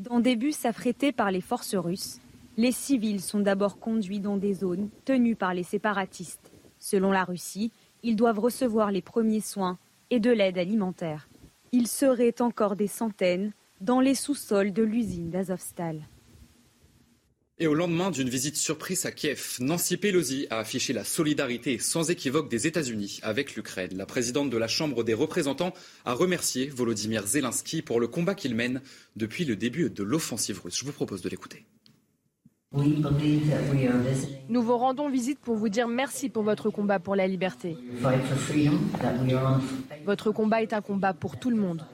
Dans 0.00 0.18
des 0.18 0.34
bus 0.34 0.64
affrétés 0.64 1.12
par 1.12 1.30
les 1.30 1.40
forces 1.40 1.76
russes, 1.76 2.18
les 2.56 2.72
civils 2.72 3.20
sont 3.20 3.40
d'abord 3.40 3.78
conduits 3.78 4.20
dans 4.20 4.36
des 4.36 4.54
zones 4.54 4.90
tenues 5.04 5.36
par 5.36 5.54
les 5.54 5.62
séparatistes. 5.62 6.52
Selon 6.78 7.10
la 7.10 7.24
Russie, 7.24 7.72
ils 8.02 8.16
doivent 8.16 8.38
recevoir 8.38 8.92
les 8.92 9.02
premiers 9.02 9.40
soins 9.40 9.78
et 10.10 10.20
de 10.20 10.30
l'aide 10.30 10.58
alimentaire. 10.58 11.28
Il 11.72 11.88
serait 11.88 12.40
encore 12.40 12.76
des 12.76 12.86
centaines 12.86 13.52
dans 13.80 14.00
les 14.00 14.14
sous-sols 14.14 14.72
de 14.72 14.82
l'usine 14.82 15.30
d'Azovstal. 15.30 16.06
Et 17.58 17.68
au 17.68 17.74
lendemain 17.74 18.10
d'une 18.10 18.28
visite 18.28 18.56
surprise 18.56 19.06
à 19.06 19.12
Kiev, 19.12 19.58
Nancy 19.60 19.96
Pelosi 19.96 20.48
a 20.50 20.58
affiché 20.58 20.92
la 20.92 21.04
solidarité 21.04 21.78
sans 21.78 22.10
équivoque 22.10 22.50
des 22.50 22.66
États-Unis 22.66 23.20
avec 23.22 23.54
l'Ukraine. 23.54 23.96
La 23.96 24.06
présidente 24.06 24.50
de 24.50 24.56
la 24.56 24.66
Chambre 24.66 25.04
des 25.04 25.14
représentants 25.14 25.72
a 26.04 26.14
remercié 26.14 26.66
Volodymyr 26.66 27.26
Zelensky 27.26 27.80
pour 27.80 28.00
le 28.00 28.08
combat 28.08 28.34
qu'il 28.34 28.56
mène 28.56 28.82
depuis 29.14 29.44
le 29.44 29.54
début 29.54 29.88
de 29.88 30.02
l'offensive 30.02 30.60
russe. 30.62 30.78
Je 30.80 30.84
vous 30.84 30.92
propose 30.92 31.22
de 31.22 31.28
l'écouter. 31.28 31.64
Nous 34.48 34.62
vous 34.62 34.76
rendons 34.76 35.08
visite 35.08 35.38
pour 35.38 35.54
vous 35.54 35.68
dire 35.68 35.86
merci 35.86 36.28
pour 36.28 36.42
votre 36.42 36.70
combat 36.70 36.98
pour 36.98 37.14
la 37.14 37.28
liberté. 37.28 37.76
Votre 40.04 40.32
combat 40.32 40.62
est 40.62 40.72
un 40.72 40.80
combat 40.80 41.14
pour 41.14 41.38
tout 41.38 41.50
le 41.50 41.56
monde. 41.56 41.84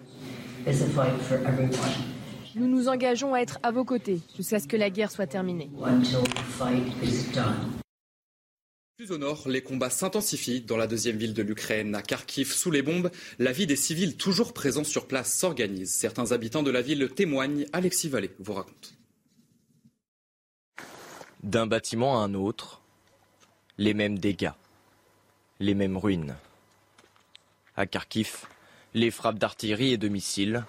Nous 2.56 2.66
nous 2.66 2.88
engageons 2.88 3.34
à 3.34 3.40
être 3.40 3.58
à 3.62 3.70
vos 3.70 3.84
côtés 3.84 4.20
jusqu'à 4.37 4.58
ce 4.58 4.66
que 4.66 4.76
la 4.76 4.90
guerre 4.90 5.10
soit 5.10 5.26
terminée. 5.26 5.70
Plus 8.96 9.12
au 9.12 9.18
nord, 9.18 9.49
les 9.49 9.62
combats 9.62 9.90
s'intensifient 9.90 10.60
dans 10.62 10.76
la 10.76 10.87
deuxième 10.87 11.16
ville 11.16 11.32
de 11.32 11.42
l'Ukraine. 11.42 11.94
À 11.94 12.02
Kharkiv, 12.02 12.52
sous 12.52 12.70
les 12.70 12.82
bombes, 12.82 13.10
la 13.38 13.52
vie 13.52 13.66
des 13.66 13.76
civils 13.76 14.16
toujours 14.16 14.52
présents 14.52 14.84
sur 14.84 15.06
place 15.06 15.34
s'organise. 15.34 15.90
Certains 15.90 16.32
habitants 16.32 16.62
de 16.62 16.70
la 16.70 16.82
ville 16.82 17.08
témoignent. 17.14 17.66
Alexis 17.72 18.08
Vallée 18.08 18.30
vous 18.38 18.52
raconte. 18.52 19.00
D'un 21.42 21.66
bâtiment 21.66 22.20
à 22.20 22.25
un 22.25 22.35
autre, 22.35 22.82
les 23.78 23.94
mêmes 23.94 24.18
dégâts, 24.18 24.52
les 25.59 25.75
mêmes 25.75 25.97
ruines. 25.97 26.37
À 27.76 27.87
Kharkiv, 27.87 28.44
les 28.92 29.11
frappes 29.11 29.38
d'artillerie 29.38 29.92
et 29.92 29.97
de 29.97 30.09
missiles 30.09 30.64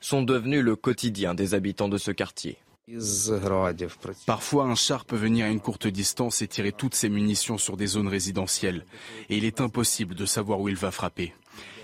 sont 0.00 0.22
devenues 0.22 0.62
le 0.62 0.74
quotidien 0.74 1.34
des 1.34 1.54
habitants 1.54 1.88
de 1.88 1.98
ce 1.98 2.10
quartier. 2.10 2.58
Parfois, 4.26 4.64
un 4.64 4.74
char 4.74 5.04
peut 5.04 5.16
venir 5.16 5.46
à 5.46 5.50
une 5.50 5.60
courte 5.60 5.86
distance 5.86 6.42
et 6.42 6.48
tirer 6.48 6.72
toutes 6.72 6.94
ses 6.94 7.10
munitions 7.10 7.58
sur 7.58 7.76
des 7.76 7.86
zones 7.86 8.08
résidentielles. 8.08 8.86
Et 9.28 9.36
il 9.36 9.44
est 9.44 9.60
impossible 9.60 10.14
de 10.14 10.24
savoir 10.24 10.60
où 10.60 10.68
il 10.68 10.76
va 10.76 10.90
frapper. 10.90 11.34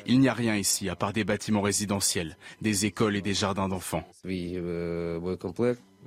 Il 0.07 0.19
n'y 0.19 0.29
a 0.29 0.35
rien 0.35 0.57
ici, 0.57 0.89
à 0.89 0.97
part 0.97 1.13
des 1.13 1.25
bâtiments 1.25 1.63
résidentiels, 1.63 2.37
des 2.63 2.87
écoles 2.87 3.17
et 3.17 3.23
des 3.23 3.35
jardins 3.35 3.69
d'enfants. 3.69 4.09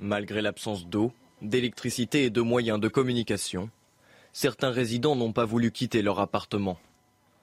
Malgré 0.00 0.42
l'absence 0.42 0.86
d'eau, 0.86 1.12
d'électricité 1.42 2.24
et 2.24 2.30
de 2.30 2.40
moyens 2.40 2.80
de 2.80 2.88
communication, 2.88 3.70
certains 4.32 4.70
résidents 4.70 5.16
n'ont 5.16 5.32
pas 5.32 5.44
voulu 5.44 5.70
quitter 5.70 6.02
leur 6.02 6.20
appartement. 6.20 6.78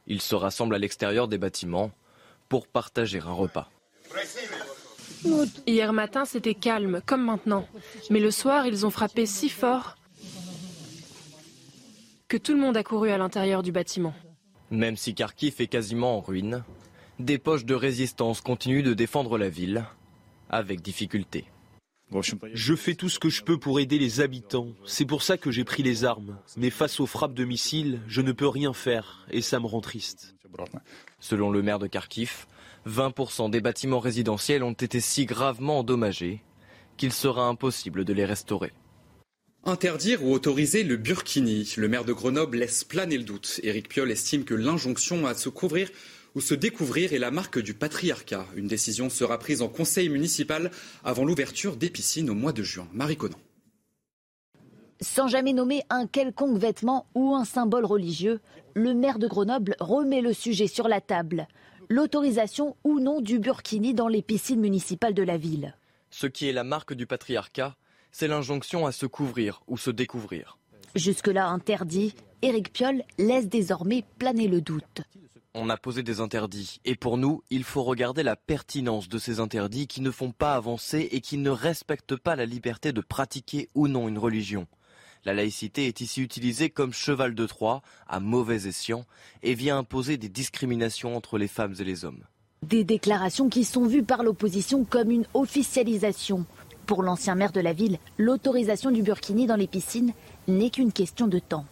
Ils 0.07 0.21
se 0.21 0.35
rassemblent 0.35 0.75
à 0.75 0.79
l'extérieur 0.79 1.27
des 1.27 1.37
bâtiments 1.37 1.91
pour 2.49 2.67
partager 2.67 3.19
un 3.19 3.31
repas. 3.31 3.69
Hier 5.65 5.93
matin, 5.93 6.25
c'était 6.25 6.53
calme, 6.53 7.01
comme 7.05 7.23
maintenant. 7.23 7.67
Mais 8.09 8.19
le 8.19 8.31
soir, 8.31 8.67
ils 8.67 8.85
ont 8.85 8.91
frappé 8.91 9.25
si 9.25 9.49
fort 9.49 9.97
que 12.27 12.37
tout 12.37 12.53
le 12.53 12.59
monde 12.59 12.77
a 12.77 12.83
couru 12.83 13.09
à 13.11 13.17
l'intérieur 13.17 13.63
du 13.63 13.71
bâtiment. 13.71 14.13
Même 14.71 14.97
si 14.97 15.13
Kharkiv 15.13 15.55
est 15.59 15.67
quasiment 15.67 16.17
en 16.17 16.21
ruine, 16.21 16.63
des 17.19 17.37
poches 17.37 17.65
de 17.65 17.75
résistance 17.75 18.41
continuent 18.41 18.83
de 18.83 18.93
défendre 18.93 19.37
la 19.37 19.49
ville, 19.49 19.85
avec 20.49 20.81
difficulté. 20.81 21.45
Je 22.53 22.75
fais 22.75 22.95
tout 22.95 23.09
ce 23.09 23.19
que 23.19 23.29
je 23.29 23.43
peux 23.43 23.57
pour 23.57 23.79
aider 23.79 23.97
les 23.97 24.21
habitants. 24.21 24.69
C'est 24.85 25.05
pour 25.05 25.23
ça 25.23 25.37
que 25.37 25.51
j'ai 25.51 25.63
pris 25.63 25.83
les 25.83 26.05
armes. 26.05 26.37
Mais 26.55 26.69
face 26.69 26.99
aux 26.99 27.05
frappes 27.05 27.33
de 27.33 27.45
missiles, 27.45 28.01
je 28.07 28.21
ne 28.21 28.31
peux 28.31 28.47
rien 28.47 28.73
faire 28.73 29.25
et 29.31 29.41
ça 29.41 29.59
me 29.59 29.65
rend 29.65 29.81
triste. 29.81 30.35
Selon 31.19 31.49
le 31.49 31.61
maire 31.61 31.79
de 31.79 31.87
Kharkiv, 31.87 32.45
20% 32.87 33.49
des 33.49 33.61
bâtiments 33.61 33.99
résidentiels 33.99 34.63
ont 34.63 34.73
été 34.73 34.99
si 34.99 35.25
gravement 35.25 35.79
endommagés 35.79 36.41
qu'il 36.97 37.11
sera 37.11 37.47
impossible 37.47 38.05
de 38.05 38.13
les 38.13 38.25
restaurer. 38.25 38.71
Interdire 39.67 40.23
ou 40.23 40.31
autoriser 40.31 40.83
le 40.83 40.95
burkini 40.95 41.73
Le 41.77 41.87
maire 41.87 42.05
de 42.05 42.13
Grenoble 42.13 42.59
laisse 42.59 42.83
planer 42.83 43.17
le 43.17 43.23
doute. 43.23 43.59
Éric 43.63 43.89
Piolle 43.89 44.11
estime 44.11 44.45
que 44.45 44.53
l'injonction 44.53 45.25
à 45.25 45.33
se 45.33 45.49
couvrir 45.49 45.89
ou 46.35 46.41
se 46.41 46.53
découvrir 46.53 47.13
est 47.13 47.19
la 47.19 47.31
marque 47.31 47.59
du 47.59 47.73
patriarcat. 47.73 48.45
Une 48.55 48.67
décision 48.67 49.09
sera 49.09 49.39
prise 49.39 49.61
en 49.61 49.69
conseil 49.69 50.09
municipal 50.09 50.69
avant 51.03 51.23
l'ouverture 51.23 51.77
des 51.77 51.89
piscines 51.89 52.29
au 52.29 52.35
mois 52.35 52.53
de 52.53 52.61
juin. 52.61 52.87
Marie 52.93 53.17
Conan. 53.17 53.39
Sans 55.01 55.27
jamais 55.27 55.53
nommer 55.53 55.83
un 55.89 56.07
quelconque 56.07 56.57
vêtement 56.57 57.05
ou 57.15 57.35
un 57.35 57.45
symbole 57.45 57.85
religieux, 57.85 58.39
le 58.73 58.93
maire 58.93 59.19
de 59.19 59.27
Grenoble 59.27 59.75
remet 59.79 60.21
le 60.21 60.33
sujet 60.33 60.67
sur 60.67 60.87
la 60.87 61.01
table. 61.01 61.47
L'autorisation 61.89 62.75
ou 62.83 62.99
non 62.99 63.21
du 63.21 63.39
burkini 63.39 63.93
dans 63.93 64.07
les 64.07 64.21
piscines 64.21 64.59
municipales 64.59 65.13
de 65.13 65.23
la 65.23 65.37
ville. 65.37 65.75
Ce 66.09 66.27
qui 66.27 66.47
est 66.47 66.53
la 66.53 66.63
marque 66.63 66.93
du 66.93 67.05
patriarcat, 67.05 67.75
c'est 68.11 68.27
l'injonction 68.27 68.85
à 68.85 68.91
se 68.91 69.05
couvrir 69.05 69.61
ou 69.67 69.77
se 69.77 69.91
découvrir. 69.91 70.57
Jusque-là 70.95 71.47
interdit, 71.47 72.15
Éric 72.41 72.71
Piolle 72.71 73.03
laisse 73.17 73.49
désormais 73.49 74.05
planer 74.17 74.47
le 74.47 74.61
doute. 74.61 75.01
On 75.57 75.69
a 75.69 75.77
posé 75.77 76.03
des 76.03 76.19
interdits 76.19 76.81
et 76.83 76.95
pour 76.95 77.17
nous, 77.17 77.41
il 77.49 77.63
faut 77.63 77.83
regarder 77.83 78.23
la 78.23 78.35
pertinence 78.35 79.07
de 79.07 79.17
ces 79.17 79.39
interdits 79.39 79.87
qui 79.87 80.01
ne 80.01 80.11
font 80.11 80.31
pas 80.31 80.55
avancer 80.55 81.07
et 81.13 81.21
qui 81.21 81.37
ne 81.37 81.49
respectent 81.49 82.17
pas 82.17 82.35
la 82.35 82.45
liberté 82.45 82.91
de 82.91 82.99
pratiquer 82.99 83.69
ou 83.73 83.87
non 83.87 84.09
une 84.09 84.17
religion. 84.17 84.67
La 85.23 85.33
laïcité 85.33 85.87
est 85.87 86.01
ici 86.01 86.21
utilisée 86.21 86.69
comme 86.69 86.91
cheval 86.91 87.35
de 87.35 87.45
Troie, 87.45 87.83
à 88.05 88.19
mauvais 88.19 88.67
escient, 88.67 89.05
et 89.43 89.53
vient 89.53 89.77
imposer 89.77 90.17
des 90.17 90.27
discriminations 90.27 91.15
entre 91.15 91.37
les 91.37 91.47
femmes 91.47 91.75
et 91.79 91.85
les 91.85 92.03
hommes. 92.03 92.25
Des 92.61 92.83
déclarations 92.83 93.47
qui 93.47 93.63
sont 93.63 93.85
vues 93.85 94.03
par 94.03 94.23
l'opposition 94.23 94.83
comme 94.83 95.09
une 95.09 95.25
officialisation. 95.33 96.45
Pour 96.85 97.01
l'ancien 97.01 97.35
maire 97.35 97.53
de 97.53 97.61
la 97.61 97.71
ville, 97.71 97.99
l'autorisation 98.17 98.91
du 98.91 99.03
burkini 99.03 99.47
dans 99.47 99.55
les 99.55 99.67
piscines 99.67 100.11
n'est 100.49 100.69
qu'une 100.69 100.91
question 100.91 101.27
de 101.27 101.39
temps. 101.39 101.65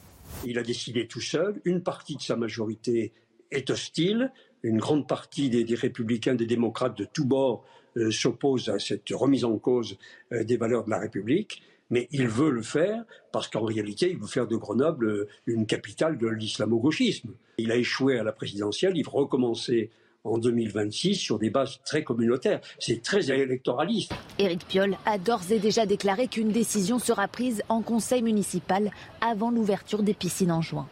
Il 0.46 0.58
a 0.58 0.63
décidé 0.63 1.06
tout 1.06 1.22
seul, 1.22 1.60
une 1.66 1.84
partie 1.84 2.16
de 2.16 2.22
sa 2.22 2.38
majorité 2.38 3.12
est 3.53 3.69
hostile, 3.69 4.31
une 4.63 4.77
grande 4.77 5.07
partie 5.07 5.50
des, 5.50 5.75
républicains, 5.75 6.36
des 6.36 6.45
démocrates 6.45 6.98
de 6.98 7.05
tous 7.12 7.25
bords 7.25 7.65
euh, 7.98 8.12
s'opposent 8.12 8.69
à 8.69 8.79
cette 8.79 9.10
remise 9.12 9.45
en 9.45 9.57
cause 9.57 9.98
euh, 10.31 10.43
des 10.43 10.57
valeurs 10.57 10.86
de 10.86 10.89
la 10.89 11.00
République 11.00 11.62
mais 11.93 12.07
il 12.12 12.27
veut 12.27 12.50
le 12.50 12.63
faire 12.63 13.03
parce 13.31 13.48
qu'en 13.48 13.63
réalité, 13.63 14.10
il 14.10 14.17
veut 14.17 14.27
faire 14.27 14.48
de 14.48 14.55
Grenoble 14.55 15.07
euh, 15.07 15.27
une 15.45 15.67
capitale 15.67 16.17
de 16.17 16.27
l'islamo-gauchisme. 16.27 17.29
Il 17.60 17.72
a 17.72 17.75
échoué 17.75 18.17
à 18.17 18.24
la 18.24 18.31
présidentielle, 18.31 18.93
il 18.95 19.03
veut 19.03 19.12
recommencer 19.12 19.91
en 20.24 20.39
2026 20.39 21.15
sur 21.15 21.38
des 21.38 21.51
bases 21.51 21.81
très 21.86 22.03
communautaires. 22.03 22.62
C'est 22.79 23.03
très 23.03 23.29
électoraliste. 23.29 24.13
Éric 24.39 24.65
Piolle 24.67 24.98
a 25.05 25.17
d'ores 25.19 25.51
et 25.51 25.60
déjà 25.60 25.86
déclaré 25.86 26.27
qu'une 26.27 26.51
décision 26.51 26.98
sera 26.98 27.27
prise 27.27 27.62
en 27.69 27.81
conseil 27.81 28.24
municipal 28.24 28.89
avant 29.22 29.51
l'ouverture 29.51 30.01
des 30.01 30.13
piscines 30.13 30.51
en 30.51 30.62
juin. 30.62 30.88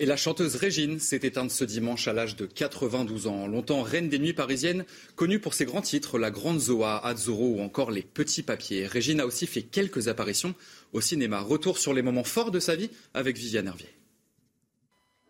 Et 0.00 0.06
la 0.06 0.16
chanteuse 0.16 0.56
Régine 0.56 0.98
s'est 0.98 1.20
éteinte 1.22 1.52
ce 1.52 1.62
dimanche 1.62 2.08
à 2.08 2.12
l'âge 2.12 2.34
de 2.34 2.46
92 2.46 3.28
ans. 3.28 3.46
Longtemps 3.46 3.82
reine 3.82 4.08
des 4.08 4.18
nuits 4.18 4.32
parisiennes, 4.32 4.84
connue 5.14 5.38
pour 5.38 5.54
ses 5.54 5.66
grands 5.66 5.82
titres, 5.82 6.18
La 6.18 6.32
Grande 6.32 6.58
Zoa, 6.58 6.98
Azzurro 7.06 7.58
ou 7.58 7.60
encore 7.60 7.92
Les 7.92 8.02
Petits 8.02 8.42
Papiers. 8.42 8.88
Régine 8.88 9.20
a 9.20 9.26
aussi 9.26 9.46
fait 9.46 9.62
quelques 9.62 10.08
apparitions 10.08 10.56
au 10.92 11.00
cinéma. 11.00 11.40
Retour 11.40 11.78
sur 11.78 11.94
les 11.94 12.02
moments 12.02 12.24
forts 12.24 12.50
de 12.50 12.58
sa 12.58 12.74
vie 12.74 12.90
avec 13.14 13.36
Viviane 13.36 13.68
Hervier. 13.68 13.94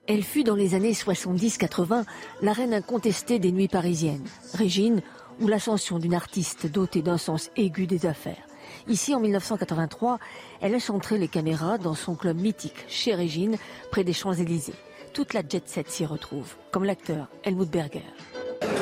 Elle 0.07 0.23
fut 0.23 0.45
dans 0.45 0.57
les 0.57 0.75
années 0.75 0.93
70-80 0.93 2.05
la 2.41 2.53
reine 2.55 2.73
incontestée 2.73 3.39
des 3.39 3.53
nuits 3.53 3.69
parisiennes. 3.69 4.25
Régine, 4.55 5.03
ou 5.41 5.49
l'ascension 5.49 5.99
d'une 5.99 6.15
artiste 6.15 6.67
dotée 6.67 7.03
d'un 7.03 7.19
sens 7.19 7.51
aigu 7.57 7.87
des 7.87 8.07
affaires. 8.07 8.47
Ici, 8.87 9.15
en 9.15 9.21
1983, 9.21 10.19
elle 10.61 10.73
laisse 10.73 10.91
entrer 10.91 11.17
les 11.17 11.29
caméras 11.29 11.79
dans 11.79 11.95
son 11.95 12.15
club 12.15 12.39
mythique, 12.39 12.85
chez 12.87 13.15
Régine, 13.15 13.57
près 13.91 14.05
des 14.05 14.13
Champs-Élysées. 14.13 14.75
Toute 15.15 15.33
la 15.33 15.41
jet 15.47 15.67
set 15.67 15.89
s'y 15.89 16.05
retrouve, 16.05 16.55
comme 16.71 16.85
l'acteur 16.85 17.29
Helmut 17.45 17.71
Berger. 17.71 18.05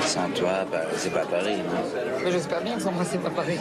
Sans 0.02 0.28
toi, 0.30 0.64
bah, 0.71 0.82
c'est 0.97 1.12
pas 1.12 1.25
Paris, 1.25 1.56
non? 1.59 2.30
J'espère 2.30 2.62
bien 2.62 2.76
que 2.76 2.82
sans 2.82 2.92
moi, 2.92 3.04
c'est 3.04 3.18
pas 3.18 3.30
Paris. 3.30 3.59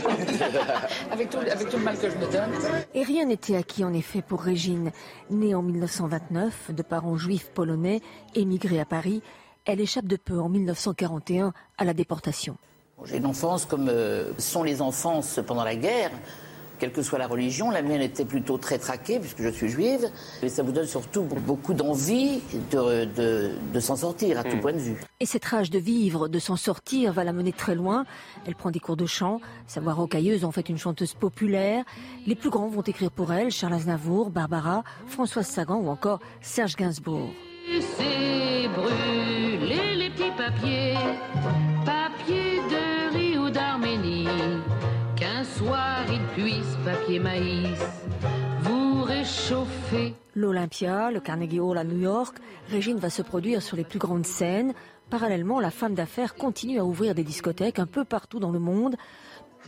avec, 1.12 1.30
tout, 1.30 1.38
avec 1.38 1.70
tout 1.70 1.78
le 1.78 1.84
mal 1.84 1.98
que 1.98 2.10
je 2.10 2.16
me 2.16 2.32
donne. 2.32 2.52
Et 2.96 3.04
rien 3.04 3.26
n'était 3.26 3.56
acquis, 3.56 3.84
en 3.84 3.94
effet, 3.94 4.22
pour 4.22 4.42
Régine. 4.42 4.92
Née 5.30 5.54
en 5.54 5.62
1929, 5.62 6.72
de 6.74 6.82
parents 6.82 7.18
juifs 7.18 7.52
polonais, 7.54 8.02
émigrée 8.36 8.80
à 8.80 8.86
Paris, 8.86 9.22
elle 9.66 9.80
échappe 9.80 10.06
de 10.06 10.16
peu 10.16 10.40
en 10.40 10.50
1941 10.50 11.54
à 11.78 11.86
la 11.86 11.94
déportation. 11.94 12.58
J'ai 13.06 13.18
une 13.18 13.26
enfance 13.26 13.66
comme 13.66 13.90
euh, 13.90 14.32
sont 14.38 14.64
les 14.64 14.82
enfances 14.82 15.40
pendant 15.46 15.64
la 15.64 15.76
guerre, 15.76 16.12
quelle 16.82 16.92
que 16.92 17.02
soit 17.02 17.20
la 17.20 17.28
religion. 17.28 17.70
La 17.70 17.82
mienne 17.82 18.02
était 18.02 18.26
plutôt 18.26 18.58
très 18.58 18.78
traquée, 18.78 19.20
puisque 19.20 19.42
je 19.42 19.50
suis 19.50 19.70
juive. 19.70 20.10
Et 20.42 20.50
ça 20.50 20.64
vous 20.64 20.72
donne 20.72 20.88
surtout 20.88 21.24
beaucoup 21.24 21.74
d'envie 21.74 22.42
de, 22.72 23.80
s'en 23.80 23.96
sortir, 23.96 24.40
à 24.40 24.44
tout 24.44 24.58
mm. 24.58 24.62
point 24.62 24.74
de 24.74 24.80
vue. 24.80 25.00
Et 25.20 25.26
cette 25.26 25.46
rage 25.46 25.70
de 25.70 25.80
vivre, 25.80 26.28
de 26.28 26.40
s'en 26.40 26.56
sortir, 26.56 27.14
va 27.14 27.24
la 27.24 27.34
mener 27.34 27.54
très 27.54 27.76
loin. 27.76 28.06
Elle 28.48 28.56
prend 28.56 28.72
des 28.72 28.80
cours 28.80 28.98
de 28.98 29.06
chant. 29.06 29.42
Sa 29.68 29.80
voix 29.80 29.94
rocailleuse 29.94 30.44
en 30.44 30.52
fait 30.52 30.70
une 30.70 30.80
chanteuse 30.80 31.14
populaire. 31.14 31.86
Les 32.26 32.36
plus 32.36 32.50
grands 32.50 32.68
vont 32.68 32.82
écrire 32.82 33.12
pour 33.12 33.32
elle 33.32 33.52
Charles 33.52 33.74
Aznavour, 33.74 34.32
Barbara, 34.32 34.84
Françoise 35.08 35.48
Sagan 35.48 35.78
ou 35.78 35.90
encore 35.90 36.20
Serge 36.42 36.76
Gainsbourg. 36.76 37.30
C'est 37.98 38.68
brûler 38.70 39.96
les 39.96 40.10
petits 40.10 40.32
papiers, 40.36 40.96
puisse, 46.36 46.78
papier 46.86 47.20
maïs, 47.20 47.80
vous 48.62 49.04
réchauffer. 49.04 50.14
L'Olympia, 50.36 51.12
le 51.12 51.20
Carnegie 51.20 51.60
Hall 51.60 51.78
à 51.78 51.84
New 51.84 52.00
York, 52.00 52.38
Régine 52.70 52.98
va 52.98 53.10
se 53.10 53.22
produire 53.22 53.62
sur 53.62 53.76
les 53.76 53.84
plus 53.84 54.00
grandes 54.00 54.26
scènes. 54.26 54.74
Parallèlement, 55.10 55.60
la 55.60 55.72
femme 55.72 55.94
d'affaires 55.94 56.36
continue 56.36 56.80
à 56.80 56.86
ouvrir 56.86 57.16
des 57.16 57.24
discothèques 57.24 57.80
un 57.80 57.86
peu 57.86 58.06
partout 58.06 58.40
dans 58.40 58.52
le 58.52 58.60
monde. 58.60 58.96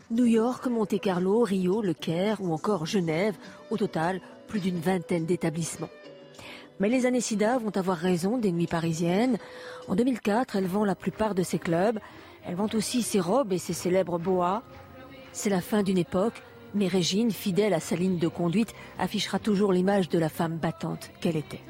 New 0.09 0.25
York, 0.25 0.67
Monte-Carlo, 0.67 1.41
Rio, 1.41 1.81
Le 1.81 1.93
Caire 1.93 2.37
ou 2.41 2.53
encore 2.53 2.85
Genève. 2.85 3.35
Au 3.69 3.77
total, 3.77 4.21
plus 4.47 4.59
d'une 4.59 4.79
vingtaine 4.79 5.25
d'établissements. 5.25 5.89
Mais 6.79 6.89
les 6.89 7.05
années 7.05 7.21
SIDA 7.21 7.57
vont 7.57 7.75
avoir 7.75 7.97
raison 7.97 8.37
des 8.37 8.51
nuits 8.51 8.67
parisiennes. 8.67 9.37
En 9.87 9.95
2004, 9.95 10.55
elle 10.55 10.67
vend 10.67 10.85
la 10.85 10.95
plupart 10.95 11.35
de 11.35 11.43
ses 11.43 11.59
clubs. 11.59 11.99
Elle 12.45 12.55
vend 12.55 12.69
aussi 12.73 13.01
ses 13.01 13.19
robes 13.19 13.51
et 13.51 13.57
ses 13.57 13.73
célèbres 13.73 14.17
boas. 14.17 14.63
C'est 15.33 15.49
la 15.49 15.61
fin 15.61 15.83
d'une 15.83 15.97
époque, 15.97 16.41
mais 16.73 16.87
Régine, 16.87 17.31
fidèle 17.31 17.73
à 17.73 17.79
sa 17.79 17.95
ligne 17.95 18.17
de 18.17 18.27
conduite, 18.27 18.73
affichera 18.99 19.39
toujours 19.39 19.73
l'image 19.73 20.09
de 20.09 20.19
la 20.19 20.29
femme 20.29 20.57
battante 20.57 21.11
qu'elle 21.21 21.37
était. 21.37 21.61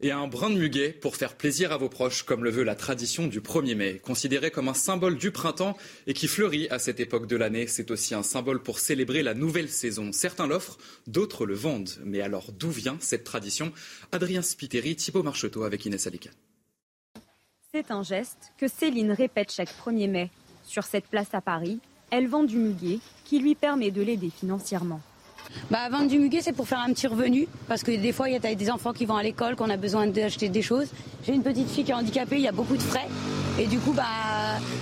et 0.00 0.12
un 0.12 0.28
brin 0.28 0.50
de 0.50 0.56
muguet 0.56 0.90
pour 0.90 1.16
faire 1.16 1.36
plaisir 1.36 1.72
à 1.72 1.76
vos 1.76 1.88
proches, 1.88 2.22
comme 2.22 2.44
le 2.44 2.50
veut 2.50 2.62
la 2.62 2.74
tradition 2.74 3.26
du 3.26 3.40
1er 3.40 3.74
mai. 3.74 3.98
Considéré 3.98 4.50
comme 4.50 4.68
un 4.68 4.74
symbole 4.74 5.16
du 5.16 5.30
printemps 5.30 5.76
et 6.06 6.14
qui 6.14 6.28
fleurit 6.28 6.68
à 6.68 6.78
cette 6.78 7.00
époque 7.00 7.26
de 7.26 7.36
l'année, 7.36 7.66
c'est 7.66 7.90
aussi 7.90 8.14
un 8.14 8.22
symbole 8.22 8.62
pour 8.62 8.78
célébrer 8.78 9.22
la 9.22 9.34
nouvelle 9.34 9.68
saison. 9.68 10.12
Certains 10.12 10.46
l'offrent, 10.46 10.78
d'autres 11.06 11.46
le 11.46 11.54
vendent. 11.54 11.90
Mais 12.04 12.20
alors, 12.20 12.52
d'où 12.52 12.70
vient 12.70 12.98
cette 13.00 13.24
tradition? 13.24 13.72
Adrien 14.12 14.42
Spiteri, 14.42 14.96
Thibaut 14.96 15.22
Marcheteau 15.22 15.64
avec 15.64 15.86
Inès 15.86 16.06
Alika. 16.06 16.30
C'est 17.72 17.90
un 17.90 18.02
geste 18.02 18.52
que 18.58 18.68
Céline 18.68 19.12
répète 19.12 19.52
chaque 19.52 19.72
1er 19.84 20.08
mai. 20.08 20.30
Sur 20.66 20.84
cette 20.84 21.06
place 21.06 21.32
à 21.32 21.40
Paris, 21.40 21.78
elle 22.10 22.26
vend 22.26 22.42
du 22.42 22.56
muguet 22.56 22.98
qui 23.24 23.38
lui 23.38 23.54
permet 23.54 23.90
de 23.90 24.02
l'aider 24.02 24.30
financièrement. 24.30 25.00
Bah, 25.70 25.88
vendre 25.88 26.08
du 26.08 26.18
muguet, 26.18 26.40
c'est 26.42 26.52
pour 26.52 26.66
faire 26.66 26.80
un 26.80 26.92
petit 26.92 27.06
revenu. 27.06 27.46
Parce 27.68 27.82
que 27.82 27.92
des 27.92 28.12
fois, 28.12 28.28
il 28.28 28.32
y 28.32 28.46
a 28.46 28.54
des 28.54 28.70
enfants 28.70 28.92
qui 28.92 29.06
vont 29.06 29.16
à 29.16 29.22
l'école, 29.22 29.56
qu'on 29.56 29.70
a 29.70 29.76
besoin 29.76 30.06
d'acheter 30.08 30.48
des 30.48 30.62
choses. 30.62 30.88
J'ai 31.24 31.34
une 31.34 31.42
petite 31.42 31.70
fille 31.70 31.84
qui 31.84 31.92
est 31.92 31.94
handicapée, 31.94 32.36
il 32.36 32.42
y 32.42 32.48
a 32.48 32.52
beaucoup 32.52 32.76
de 32.76 32.82
frais. 32.82 33.06
Et 33.58 33.66
du 33.66 33.78
coup, 33.78 33.92
bah, 33.92 34.04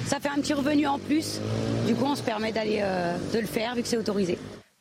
ça 0.07 0.21
fait 0.21 0.31
un 0.31 0.37
petit 0.37 0.55
revenu 0.55 0.87
en 0.87 0.99
plus. 0.99 1.39
Du 1.87 1.95
coup, 1.95 2.07
on 2.07 2.17
se 2.17 2.23
permet 2.23 2.51
d'aller 2.51 2.81
euh, 2.83 3.17
de 3.33 3.39
le 3.39 3.47
faire 3.47 3.75
vu 3.75 3.83
que 3.83 3.89
c'est 3.89 3.99
autorisé. 3.99 4.39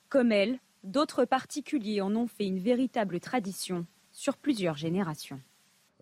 Comme 0.10 0.32
elle, 0.32 0.58
d'autres 0.84 1.26
particuliers 1.26 2.02
en 2.02 2.16
ont 2.16 2.28
fait 2.28 2.46
une 2.46 2.60
véritable 2.60 3.20
tradition 3.20 3.86
sur 4.12 4.38
plusieurs 4.38 4.78
générations. 4.78 5.40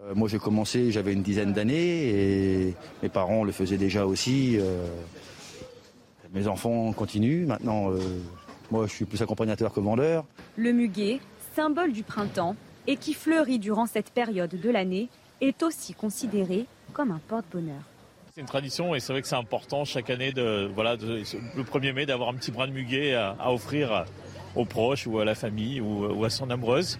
Euh, 0.03 0.13
moi, 0.15 0.27
j'ai 0.27 0.39
commencé, 0.39 0.91
j'avais 0.91 1.13
une 1.13 1.21
dizaine 1.21 1.53
d'années 1.53 2.09
et 2.09 2.75
mes 3.03 3.09
parents 3.09 3.43
le 3.43 3.51
faisaient 3.51 3.77
déjà 3.77 4.05
aussi. 4.05 4.57
Euh, 4.59 4.87
mes 6.33 6.47
enfants 6.47 6.93
continuent. 6.93 7.45
Maintenant, 7.45 7.91
moi, 8.71 8.87
je 8.87 8.93
suis 8.93 9.05
plus 9.05 9.21
accompagnateur 9.21 9.73
que 9.73 9.81
vendeur. 9.81 10.23
Le 10.55 10.71
muguet, 10.71 11.19
symbole 11.55 11.91
du 11.91 12.03
printemps 12.03 12.55
et 12.87 12.95
qui 12.95 13.13
fleurit 13.13 13.59
durant 13.59 13.85
cette 13.85 14.11
période 14.11 14.49
de 14.49 14.69
l'année, 14.69 15.09
est 15.41 15.61
aussi 15.61 15.93
considéré 15.93 16.65
comme 16.93 17.11
un 17.11 17.19
porte-bonheur. 17.27 17.81
C'est 18.33 18.41
une 18.41 18.47
tradition 18.47 18.95
et 18.95 19.01
c'est 19.01 19.11
vrai 19.11 19.21
que 19.21 19.27
c'est 19.27 19.35
important 19.35 19.83
chaque 19.83 20.09
année, 20.09 20.31
de, 20.31 20.71
voilà, 20.73 20.95
le 20.95 21.63
1er 21.63 21.93
mai, 21.93 22.05
d'avoir 22.05 22.29
un 22.29 22.33
petit 22.33 22.51
brin 22.51 22.67
de 22.67 22.71
muguet 22.71 23.13
à, 23.13 23.51
offrir 23.51 24.05
aux 24.55 24.63
proches 24.63 25.05
ou 25.05 25.19
à 25.19 25.25
la 25.25 25.35
famille 25.35 25.81
ou, 25.81 26.23
à 26.23 26.29
son 26.29 26.49
amoureuse. 26.49 26.97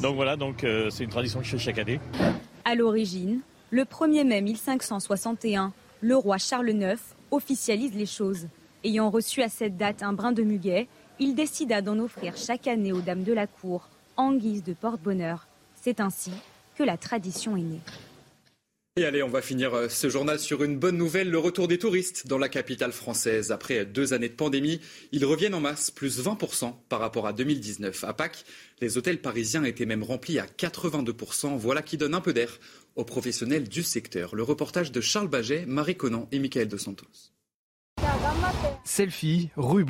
Donc 0.00 0.14
voilà, 0.14 0.36
donc 0.36 0.62
euh, 0.62 0.90
c'est 0.90 1.04
une 1.04 1.10
tradition 1.10 1.40
que 1.40 1.46
je 1.46 1.50
fais 1.52 1.58
chaque 1.58 1.78
année. 1.78 2.00
À 2.64 2.74
l'origine, 2.74 3.40
le 3.70 3.82
1er 3.82 4.24
mai 4.24 4.40
1561, 4.40 5.72
le 6.00 6.16
roi 6.16 6.38
Charles 6.38 6.70
IX 6.70 7.00
officialise 7.30 7.94
les 7.94 8.06
choses. 8.06 8.46
Ayant 8.84 9.10
reçu 9.10 9.42
à 9.42 9.48
cette 9.48 9.76
date 9.76 10.04
un 10.04 10.12
brin 10.12 10.30
de 10.30 10.42
muguet, 10.42 10.86
il 11.18 11.34
décida 11.34 11.82
d'en 11.82 11.98
offrir 11.98 12.36
chaque 12.36 12.68
année 12.68 12.92
aux 12.92 13.00
dames 13.00 13.24
de 13.24 13.32
la 13.32 13.48
cour 13.48 13.88
en 14.16 14.34
guise 14.34 14.62
de 14.62 14.72
porte-bonheur. 14.72 15.48
C'est 15.74 16.00
ainsi 16.00 16.32
que 16.76 16.84
la 16.84 16.96
tradition 16.96 17.56
est 17.56 17.62
née. 17.62 17.80
Et 18.98 19.04
allez, 19.04 19.22
on 19.22 19.28
va 19.28 19.42
finir 19.42 19.74
euh, 19.74 19.88
ce 19.88 20.08
journal 20.08 20.40
sur 20.40 20.64
une 20.64 20.76
bonne 20.76 20.96
nouvelle, 20.96 21.30
le 21.30 21.38
retour 21.38 21.68
des 21.68 21.78
touristes 21.78 22.26
dans 22.26 22.36
la 22.36 22.48
capitale 22.48 22.90
française. 22.90 23.52
Après 23.52 23.86
deux 23.86 24.12
années 24.12 24.28
de 24.28 24.34
pandémie, 24.34 24.80
ils 25.12 25.24
reviennent 25.24 25.54
en 25.54 25.60
masse, 25.60 25.92
plus 25.92 26.20
20% 26.20 26.74
par 26.88 26.98
rapport 26.98 27.28
à 27.28 27.32
2019. 27.32 28.02
À 28.02 28.12
Pâques, 28.12 28.44
les 28.80 28.98
hôtels 28.98 29.20
parisiens 29.20 29.62
étaient 29.62 29.86
même 29.86 30.02
remplis 30.02 30.40
à 30.40 30.46
82%. 30.46 31.56
Voilà 31.56 31.82
qui 31.82 31.96
donne 31.96 32.12
un 32.12 32.20
peu 32.20 32.32
d'air 32.32 32.58
aux 32.96 33.04
professionnels 33.04 33.68
du 33.68 33.84
secteur. 33.84 34.34
Le 34.34 34.42
reportage 34.42 34.90
de 34.90 35.00
Charles 35.00 35.28
Baget, 35.28 35.64
Marie 35.64 35.96
Conan 35.96 36.26
et 36.32 36.40
Michael 36.40 36.66
Dos 36.66 36.78
Santos. 36.78 37.06
Selfie, 38.82 39.50
rue 39.54 39.86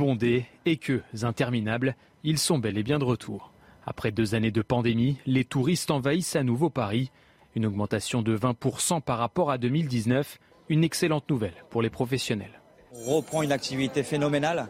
et 0.67 0.81
interminables, 1.23 1.97
ils 2.25 2.39
sont 2.39 2.59
bel 2.59 2.77
et 2.77 2.83
bien 2.83 2.99
de 2.99 3.05
retour. 3.05 3.55
Après 3.87 4.13
deux 4.13 4.35
années 4.35 4.51
de 4.51 4.61
pandémie, 4.61 5.17
les 5.25 5.47
touristes 5.47 5.91
envahissent 5.91 6.37
à 6.37 6.43
nouveau 6.43 6.69
Paris. 6.69 7.11
Une 7.59 7.67
augmentation 7.67 8.23
de 8.23 8.39
20% 8.39 9.01
par 9.01 9.19
rapport 9.19 9.51
à 9.51 9.59
2019, 9.59 10.39
une 10.69 10.85
excellente 10.85 11.29
nouvelle 11.29 11.65
pour 11.71 11.83
les 11.83 11.91
professionnels. 11.91 12.61
On 12.93 13.17
reprend 13.17 13.43
une 13.43 13.51
activité 13.51 14.05
phénoménale. 14.05 14.69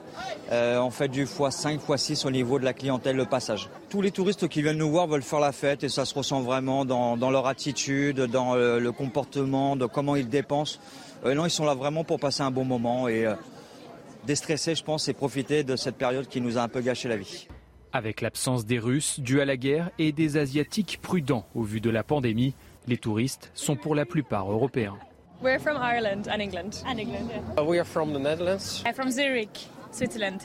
Euh, 0.50 0.80
on 0.80 0.88
fait 0.88 1.08
du 1.08 1.26
x5, 1.26 1.80
x6 1.80 2.26
au 2.26 2.30
niveau 2.30 2.58
de 2.58 2.64
la 2.64 2.72
clientèle, 2.72 3.16
le 3.16 3.26
passage. 3.26 3.68
Tous 3.90 4.00
les 4.00 4.10
touristes 4.10 4.48
qui 4.48 4.62
viennent 4.62 4.78
nous 4.78 4.88
voir 4.88 5.06
veulent 5.06 5.20
faire 5.20 5.38
la 5.38 5.52
fête 5.52 5.84
et 5.84 5.90
ça 5.90 6.06
se 6.06 6.14
ressent 6.14 6.40
vraiment 6.40 6.86
dans, 6.86 7.30
leur 7.30 7.46
attitude, 7.46 8.22
dans 8.22 8.54
euh, 8.54 8.80
le 8.80 8.90
comportement, 8.90 9.76
de 9.76 9.84
comment 9.84 10.16
ils 10.16 10.30
dépensent. 10.30 10.78
Euh, 11.26 11.34
non, 11.34 11.44
ils 11.44 11.50
sont 11.50 11.66
là 11.66 11.74
vraiment 11.74 12.04
pour 12.04 12.18
passer 12.18 12.42
un 12.42 12.50
bon 12.50 12.64
moment 12.64 13.06
et 13.06 13.26
euh, 13.26 13.34
déstresser, 14.26 14.74
je 14.74 14.82
pense, 14.82 15.08
et 15.08 15.12
profiter 15.12 15.62
de 15.62 15.76
cette 15.76 15.96
période 15.96 16.26
qui 16.26 16.40
nous 16.40 16.56
a 16.56 16.62
un 16.62 16.68
peu 16.68 16.80
gâché 16.80 17.06
la 17.06 17.18
vie. 17.18 17.48
Avec 17.92 18.22
l'absence 18.22 18.64
des 18.64 18.78
Russes 18.78 19.20
due 19.20 19.42
à 19.42 19.44
la 19.44 19.58
guerre 19.58 19.90
et 19.98 20.12
des 20.12 20.38
Asiatiques 20.38 21.00
prudents 21.02 21.46
au 21.54 21.62
vu 21.62 21.82
de 21.82 21.90
la 21.90 22.02
pandémie, 22.02 22.54
les 22.88 22.98
touristes 22.98 23.50
sont 23.54 23.76
pour 23.76 23.94
la 23.94 24.04
plupart 24.04 24.50
européens. 24.50 24.98
We're 25.40 25.60
from 25.60 25.76
Ireland 25.76 26.28
and 26.28 26.40
England. 26.40 26.82
And 26.84 26.98
England, 26.98 27.30
yeah. 27.30 27.62
Uh, 27.62 27.64
we 27.64 27.78
are 27.78 27.84
from 27.84 28.12
the 28.12 28.18
Netherlands. 28.18 28.82
I'm 28.84 28.94
from 28.94 29.10
Zurich, 29.10 29.68
Switzerland. 29.92 30.40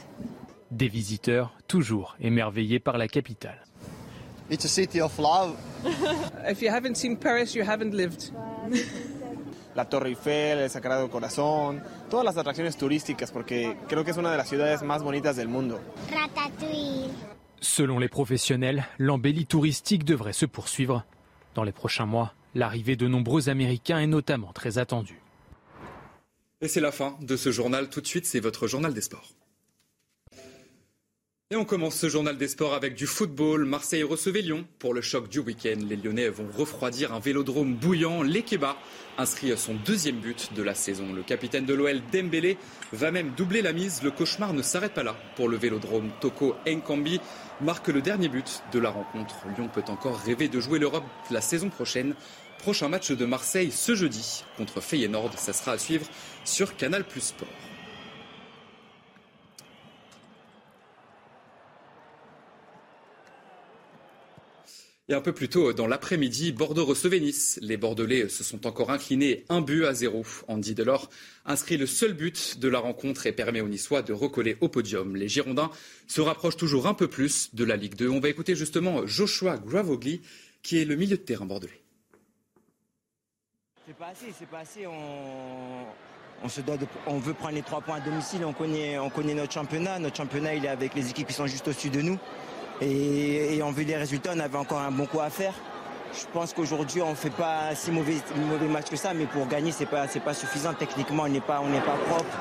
Des 0.69 0.88
visiteurs 0.88 1.51
toujours 1.67 2.15
émerveillés 2.19 2.79
par 2.79 2.97
la 2.97 3.07
capitale. 3.07 3.59
It's 4.51 4.65
a 4.65 4.67
city 4.67 5.01
of 5.01 5.17
love. 5.17 5.55
If 6.47 6.62
you 6.62 6.69
haven't 6.69 6.95
seen 6.95 7.17
Paris, 7.17 7.55
you 7.55 7.63
haven't 7.63 7.93
lived. 7.93 8.31
la 9.75 9.85
Torre 9.85 10.09
Eiffel, 10.09 10.59
el 10.59 10.70
Sagrado 10.70 11.09
Corazón, 11.09 11.81
todas 12.09 12.25
las 12.25 12.37
atracciones 12.37 12.77
turísticas, 12.77 13.31
porque 13.31 13.75
creo 13.87 14.03
que 14.03 14.11
es 14.11 14.18
una 14.18 14.31
de 14.31 14.37
las 14.37 14.50
ciudades 14.50 14.83
más 14.83 15.01
bonitas 15.01 15.35
del 15.35 15.48
mundo. 15.48 15.79
Ratatouille. 16.11 17.09
Selon 17.61 17.98
les 17.98 18.09
professionnels, 18.09 18.83
l'embellie 19.00 19.46
touristique 19.46 20.03
devrait 20.03 20.33
se 20.33 20.46
poursuivre. 20.46 21.05
Dans 21.55 21.63
les 21.63 21.72
prochains 21.72 22.05
mois, 22.05 22.33
l'arrivée 22.55 22.96
de 22.96 23.07
nombreux 23.07 23.50
Américains 23.50 24.00
est 24.00 24.07
notamment 24.07 24.53
très 24.53 24.77
attendue. 24.77 25.22
Et 26.61 26.68
c'est 26.68 26.81
la 26.81 26.92
fin 26.92 27.18
de 27.22 27.35
ce 27.35 27.51
journal. 27.51 27.89
Tout 27.89 28.01
de 28.01 28.07
suite, 28.07 28.25
c'est 28.25 28.39
votre 28.39 28.68
journal 28.68 28.94
des 28.94 29.01
sports. 29.01 29.33
Et 31.53 31.56
on 31.56 31.66
commence 31.66 31.98
ce 31.98 32.10
journal 32.10 32.36
des 32.36 32.48
sports 32.48 32.74
avec 32.74 32.96
du 32.96 33.06
football. 33.06 33.66
Marseille 33.66 34.01
recevait 34.01 34.42
Lyon 34.42 34.66
pour 34.79 34.96
le 34.96 35.01
choc 35.01 35.29
du 35.29 35.38
week-end. 35.38 35.77
Les 35.88 35.98
Lyonnais 35.98 36.29
vont 36.29 36.48
refroidir 36.51 37.14
un 37.14 37.20
vélodrome 37.20 37.75
bouillant. 37.75 38.24
L'Ekeba 38.24 38.75
inscrit 39.20 39.56
son 39.56 39.75
deuxième 39.75 40.16
but 40.16 40.51
de 40.56 40.64
la 40.64 40.74
saison. 40.74 41.14
Le 41.14 41.22
capitaine 41.22 41.68
de 41.68 41.75
l'OL, 41.75 42.01
Dembélé, 42.12 42.58
va 42.92 43.12
même 43.12 43.34
doubler 43.38 43.62
la 43.62 43.72
mise. 43.72 44.01
Le 44.01 44.10
cauchemar 44.10 44.53
ne 44.53 44.64
s'arrête 44.64 44.96
pas 44.96 45.03
là 45.03 45.16
pour 45.36 45.48
le 45.48 45.56
vélodrome. 45.56 46.10
Toko 46.22 46.56
Nkambi 46.66 47.22
marque 47.62 47.90
le 47.90 48.01
dernier 48.01 48.29
but 48.29 48.64
de 48.72 48.79
la 48.79 48.90
rencontre. 48.90 49.36
Lyon 49.56 49.70
peut 49.72 49.84
encore 49.90 50.18
rêver 50.18 50.48
de 50.48 50.60
jouer 50.60 50.79
l'Europe 50.79 51.06
la 51.29 51.42
saison 51.42 51.70
prochaine. 51.70 52.16
Prochain 52.58 52.90
match 52.90 53.12
de 53.12 53.25
Marseille 53.25 53.72
ce 53.72 53.94
jeudi 53.94 54.44
contre 54.58 54.82
Feyenoord. 54.82 55.38
Ça 55.38 55.53
sera 55.53 55.74
à 55.74 55.77
suivre 55.77 56.08
sur 56.46 56.75
Canal 56.77 57.03
Plus 57.03 57.22
Sport. 57.22 57.48
Et 65.09 65.13
un 65.13 65.20
peu 65.20 65.33
plus 65.33 65.50
tôt 65.50 65.74
dans 65.74 65.85
l'après-midi, 65.85 66.53
Bordeaux 66.53 66.85
recevait 66.85 67.20
Nice. 67.20 67.59
Les 67.61 67.75
Bordelais 67.75 68.29
se 68.29 68.42
sont 68.42 68.66
encore 68.66 68.89
inclinés 68.89 69.44
un 69.50 69.59
but 69.59 69.83
à 69.83 69.94
zéro. 69.94 70.25
Andy 70.48 70.75
Delors 70.75 71.09
inscrit 71.46 71.75
le 71.75 71.87
seul 71.87 72.13
but 72.13 72.57
de 72.57 72.70
la 72.70 72.79
rencontre 72.79 73.27
et 73.27 73.33
permet 73.33 73.59
aux 73.59 73.68
Niçois 73.68 74.01
de 74.01 74.13
recoller 74.13 74.55
au 74.61 74.70
podium. 74.70 75.18
Les 75.18 75.27
Girondins 75.27 75.72
se 76.07 76.22
rapprochent 76.22 76.55
toujours 76.55 76.87
un 76.87 76.94
peu 76.94 77.09
plus 77.09 77.53
de 77.53 77.66
la 77.66 77.75
Ligue 77.75 77.96
2. 77.96 78.07
On 78.07 78.22
va 78.22 78.29
écouter 78.29 78.55
justement 78.55 79.05
Joshua 79.05 79.57
Gravogli, 79.57 80.22
qui 80.61 80.79
est 80.79 80.85
le 80.85 80.96
milieu 80.96 81.18
de 81.18 81.24
terrain 81.24 81.46
bordelais. 81.46 81.81
C'est 83.85 83.98
pas 83.98 84.07
assez, 84.07 84.27
c'est 84.39 84.48
pas 84.48 84.59
assez. 84.59 84.87
On, 84.87 85.85
veut 87.18 87.33
prendre 87.33 87.55
les 87.55 87.61
trois 87.61 87.81
points 87.81 87.98
à 87.98 88.00
domicile. 88.00 88.46
On 88.46 88.53
connaît 88.53 89.33
notre 89.33 89.51
championnat. 89.51 90.00
Notre 90.00 90.16
championnat, 90.16 90.55
il 90.55 90.63
est 90.63 90.70
avec 90.70 90.96
les 90.96 91.09
équipes 91.09 91.27
qui 91.27 91.33
sont 91.33 91.48
juste 91.48 91.68
au-dessus 91.68 91.89
de 91.89 92.01
nous. 92.01 92.18
Et, 92.83 93.61
en 93.63 93.72
vue 93.72 93.85
des 93.85 93.96
résultats, 93.96 94.31
on 94.35 94.39
avait 94.39 94.57
encore 94.57 94.79
un 94.79 94.91
bon 94.91 95.05
coup 95.05 95.19
à 95.19 95.29
faire. 95.29 95.53
Je 96.13 96.25
pense 96.31 96.53
qu'aujourd'hui, 96.53 97.01
on 97.01 97.11
ne 97.11 97.15
fait 97.15 97.29
pas 97.31 97.74
si 97.74 97.91
mauvais, 97.91 98.15
mauvais 98.35 98.67
match 98.67 98.89
que 98.89 98.96
ça, 98.96 99.13
mais 99.13 99.25
pour 99.25 99.48
gagner, 99.48 99.72
ce 99.72 99.81
n'est 99.81 99.85
pas, 99.85 100.05
pas 100.07 100.33
suffisant. 100.33 100.74
Techniquement, 100.74 101.24
on 101.24 101.29
n'est 101.29 101.39
pas, 101.39 101.59
pas 101.59 101.98
propre. 102.07 102.37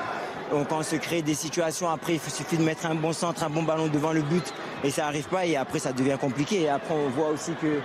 Donc 0.51 0.67
quand 0.67 0.79
on 0.79 0.83
se 0.83 0.97
crée 0.97 1.21
des 1.21 1.33
situations, 1.33 1.89
après, 1.89 2.15
il 2.15 2.19
suffit 2.19 2.57
de 2.57 2.63
mettre 2.63 2.85
un 2.85 2.95
bon 2.95 3.13
centre, 3.13 3.43
un 3.43 3.49
bon 3.49 3.63
ballon 3.63 3.87
devant 3.87 4.11
le 4.11 4.21
but, 4.21 4.53
et 4.83 4.91
ça 4.91 5.03
n'arrive 5.03 5.27
pas, 5.27 5.45
et 5.45 5.55
après, 5.55 5.79
ça 5.79 5.93
devient 5.93 6.17
compliqué. 6.19 6.61
Et 6.63 6.69
après, 6.69 6.93
on 6.93 7.09
voit 7.09 7.29
aussi 7.29 7.53
que 7.59 7.79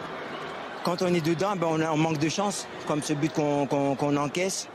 quand 0.85 1.01
on 1.03 1.15
est 1.15 1.25
dedans, 1.25 1.55
ben, 1.57 1.69
on, 1.93 1.97
manque 1.97 2.19
de 2.19 2.29
chance, 2.29 2.67
comme 2.87 3.03
ce 3.03 3.13
but 3.13 3.33
qu'on 3.33 4.17
encaisse. 4.17 4.69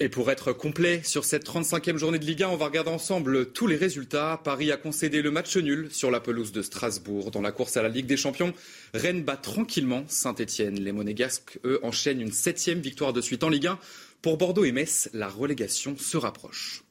Et 0.00 0.08
pour 0.08 0.30
être 0.30 0.52
complet 0.52 1.02
sur 1.02 1.24
cette 1.24 1.44
35e 1.44 1.96
journée 1.96 2.20
de 2.20 2.24
Ligue 2.24 2.44
1, 2.44 2.50
on 2.50 2.56
va 2.56 2.66
regarder 2.66 2.90
ensemble 2.90 3.50
tous 3.50 3.66
les 3.66 3.74
résultats. 3.74 4.40
Paris 4.44 4.70
a 4.70 4.76
concédé 4.76 5.22
le 5.22 5.32
match 5.32 5.56
nul 5.56 5.88
sur 5.90 6.12
la 6.12 6.20
pelouse 6.20 6.52
de 6.52 6.62
Strasbourg. 6.62 7.32
Dans 7.32 7.40
la 7.40 7.50
course 7.50 7.76
à 7.76 7.82
la 7.82 7.88
Ligue 7.88 8.06
des 8.06 8.16
Champions, 8.16 8.54
Rennes 8.94 9.24
bat 9.24 9.36
tranquillement 9.36 10.04
Saint-Etienne. 10.06 10.78
Les 10.78 10.92
Monégasques, 10.92 11.58
eux, 11.64 11.80
enchaînent 11.82 12.20
une 12.20 12.30
septième 12.30 12.78
victoire 12.78 13.12
de 13.12 13.20
suite 13.20 13.42
en 13.42 13.48
Ligue 13.48 13.66
1. 13.66 13.78
Pour 14.22 14.36
Bordeaux 14.36 14.64
et 14.64 14.70
Metz, 14.70 15.10
la 15.14 15.26
relégation 15.26 15.98
se 15.98 16.16
rapproche. 16.16 16.84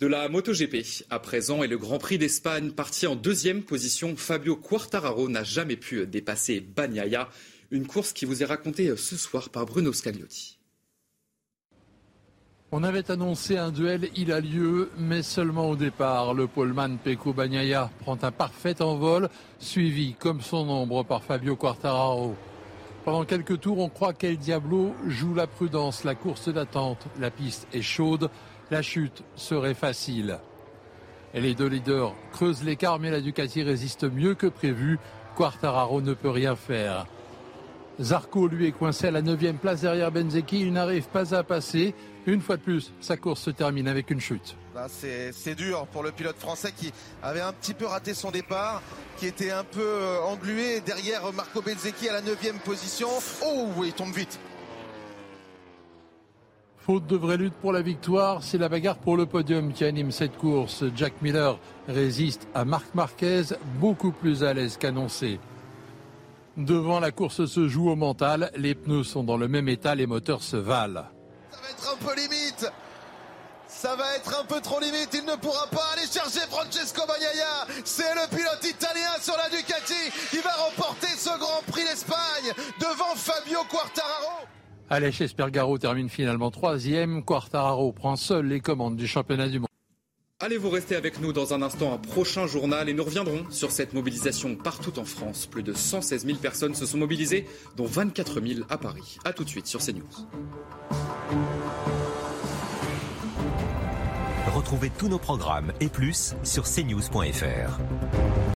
De 0.00 0.08
la 0.08 0.28
MotoGP 0.28 1.06
à 1.10 1.20
présent 1.20 1.62
et 1.62 1.68
le 1.68 1.78
Grand 1.78 1.98
Prix 1.98 2.18
d'Espagne 2.18 2.72
parti 2.72 3.06
en 3.06 3.14
deuxième 3.14 3.62
position, 3.62 4.16
Fabio 4.16 4.56
Quartararo 4.56 5.28
n'a 5.28 5.44
jamais 5.44 5.76
pu 5.76 6.08
dépasser 6.08 6.58
Bagnaia. 6.58 7.30
Une 7.70 7.86
course 7.86 8.12
qui 8.12 8.24
vous 8.24 8.42
est 8.42 8.46
racontée 8.46 8.96
ce 8.96 9.16
soir 9.16 9.50
par 9.50 9.64
Bruno 9.64 9.92
Scagliotti. 9.92 10.53
On 12.76 12.82
avait 12.82 13.08
annoncé 13.12 13.56
un 13.56 13.70
duel, 13.70 14.08
il 14.16 14.32
a 14.32 14.40
lieu, 14.40 14.90
mais 14.98 15.22
seulement 15.22 15.70
au 15.70 15.76
départ. 15.76 16.34
Le 16.34 16.48
poleman 16.48 16.98
Peko 16.98 17.32
Bagnaia 17.32 17.88
prend 18.00 18.18
un 18.20 18.32
parfait 18.32 18.82
envol, 18.82 19.28
suivi 19.60 20.14
comme 20.14 20.40
son 20.40 20.68
ombre 20.68 21.04
par 21.04 21.22
Fabio 21.22 21.54
Quartararo. 21.54 22.34
Pendant 23.04 23.24
quelques 23.24 23.60
tours, 23.60 23.78
on 23.78 23.88
croit 23.88 24.12
qu'El 24.12 24.38
Diablo 24.38 24.92
joue 25.06 25.34
la 25.34 25.46
prudence, 25.46 26.02
la 26.02 26.16
course 26.16 26.48
d'attente. 26.48 27.06
La 27.20 27.30
piste 27.30 27.68
est 27.72 27.80
chaude, 27.80 28.28
la 28.72 28.82
chute 28.82 29.22
serait 29.36 29.74
facile. 29.74 30.40
Et 31.32 31.40
les 31.40 31.54
deux 31.54 31.68
leaders 31.68 32.12
creusent 32.32 32.64
l'écart, 32.64 32.98
mais 32.98 33.12
la 33.12 33.20
Ducati 33.20 33.62
résiste 33.62 34.02
mieux 34.02 34.34
que 34.34 34.48
prévu. 34.48 34.98
Quartararo 35.36 36.00
ne 36.00 36.12
peut 36.12 36.28
rien 36.28 36.56
faire. 36.56 37.06
Zarco, 38.00 38.48
lui, 38.48 38.66
est 38.66 38.72
coincé 38.72 39.06
à 39.06 39.10
la 39.10 39.22
9 39.22 39.54
place 39.60 39.82
derrière 39.82 40.10
Benzeki. 40.10 40.60
Il 40.62 40.72
n'arrive 40.72 41.06
pas 41.08 41.34
à 41.34 41.44
passer. 41.44 41.94
Une 42.26 42.40
fois 42.40 42.56
de 42.56 42.62
plus, 42.62 42.92
sa 43.00 43.16
course 43.16 43.42
se 43.42 43.50
termine 43.50 43.86
avec 43.86 44.10
une 44.10 44.20
chute. 44.20 44.56
C'est 44.88 45.54
dur 45.54 45.86
pour 45.92 46.02
le 46.02 46.10
pilote 46.10 46.38
français 46.38 46.72
qui 46.76 46.92
avait 47.22 47.40
un 47.40 47.52
petit 47.52 47.74
peu 47.74 47.86
raté 47.86 48.14
son 48.14 48.30
départ, 48.30 48.82
qui 49.18 49.26
était 49.26 49.52
un 49.52 49.62
peu 49.62 49.80
euh, 49.80 50.20
englué 50.22 50.80
derrière 50.80 51.32
Marco 51.32 51.62
Benzeki 51.62 52.08
à 52.08 52.14
la 52.14 52.22
9 52.22 52.64
position. 52.64 53.08
Oh, 53.44 53.68
il 53.84 53.92
tombe 53.92 54.12
vite. 54.12 54.40
Faute 56.78 57.06
de 57.06 57.16
vraie 57.16 57.36
lutte 57.36 57.54
pour 57.54 57.72
la 57.72 57.80
victoire, 57.80 58.42
c'est 58.42 58.58
la 58.58 58.68
bagarre 58.68 58.98
pour 58.98 59.16
le 59.16 59.24
podium 59.24 59.72
qui 59.72 59.84
anime 59.84 60.10
cette 60.10 60.36
course. 60.36 60.84
Jack 60.94 61.14
Miller 61.22 61.58
résiste 61.88 62.46
à 62.54 62.64
Marc 62.64 62.94
Marquez, 62.94 63.42
beaucoup 63.80 64.10
plus 64.10 64.44
à 64.44 64.52
l'aise 64.52 64.76
qu'annoncé. 64.76 65.38
Devant 66.56 67.00
la 67.00 67.10
course 67.10 67.46
se 67.46 67.68
joue 67.68 67.90
au 67.90 67.96
mental, 67.96 68.50
les 68.56 68.74
pneus 68.74 69.04
sont 69.04 69.24
dans 69.24 69.36
le 69.36 69.48
même 69.48 69.68
état, 69.68 69.94
les 69.94 70.06
moteurs 70.06 70.42
se 70.42 70.56
valent. 70.56 71.04
Ça 71.50 71.58
va 71.60 71.70
être 71.70 71.92
un 71.92 72.06
peu 72.06 72.14
limite 72.14 72.70
ça 73.84 73.96
va 73.96 74.16
être 74.16 74.40
un 74.40 74.44
peu 74.46 74.62
trop 74.62 74.80
limite, 74.80 75.10
il 75.12 75.26
ne 75.26 75.36
pourra 75.36 75.66
pas 75.66 75.84
aller 75.92 76.06
chercher 76.10 76.40
Francesco 76.48 77.02
Bagnaia. 77.06 77.66
C'est 77.84 78.14
le 78.14 78.28
pilote 78.34 78.64
italien 78.64 79.10
sur 79.20 79.36
la 79.36 79.50
Ducati 79.50 80.10
qui 80.30 80.38
va 80.38 80.52
remporter 80.52 81.08
ce 81.08 81.38
Grand 81.38 81.60
Prix 81.70 81.84
d'Espagne 81.84 82.52
devant 82.80 83.14
Fabio 83.14 83.58
Quartararo. 83.70 84.46
Aleix 84.88 85.20
Espargaro 85.20 85.76
termine 85.76 86.08
finalement 86.08 86.50
troisième. 86.50 87.24
Quartararo 87.24 87.92
prend 87.92 88.16
seul 88.16 88.46
les 88.46 88.60
commandes 88.60 88.96
du 88.96 89.06
championnat 89.06 89.48
du 89.48 89.58
monde. 89.58 89.73
Allez 90.44 90.58
vous 90.58 90.68
rester 90.68 90.94
avec 90.94 91.22
nous 91.22 91.32
dans 91.32 91.54
un 91.54 91.62
instant, 91.62 91.94
un 91.94 91.96
prochain 91.96 92.46
journal, 92.46 92.90
et 92.90 92.92
nous 92.92 93.02
reviendrons 93.02 93.46
sur 93.48 93.70
cette 93.70 93.94
mobilisation 93.94 94.56
partout 94.56 94.98
en 94.98 95.06
France. 95.06 95.46
Plus 95.46 95.62
de 95.62 95.72
116 95.72 96.26
000 96.26 96.36
personnes 96.36 96.74
se 96.74 96.84
sont 96.84 96.98
mobilisées, 96.98 97.46
dont 97.78 97.86
24 97.86 98.42
000 98.42 98.60
à 98.68 98.76
Paris. 98.76 99.16
A 99.24 99.32
tout 99.32 99.44
de 99.44 99.48
suite 99.48 99.66
sur 99.66 99.80
CNews. 99.80 100.04
Retrouvez 104.54 104.90
tous 104.90 105.08
nos 105.08 105.18
programmes 105.18 105.72
et 105.80 105.88
plus 105.88 106.34
sur 106.42 106.64
cnews.fr. 106.64 107.80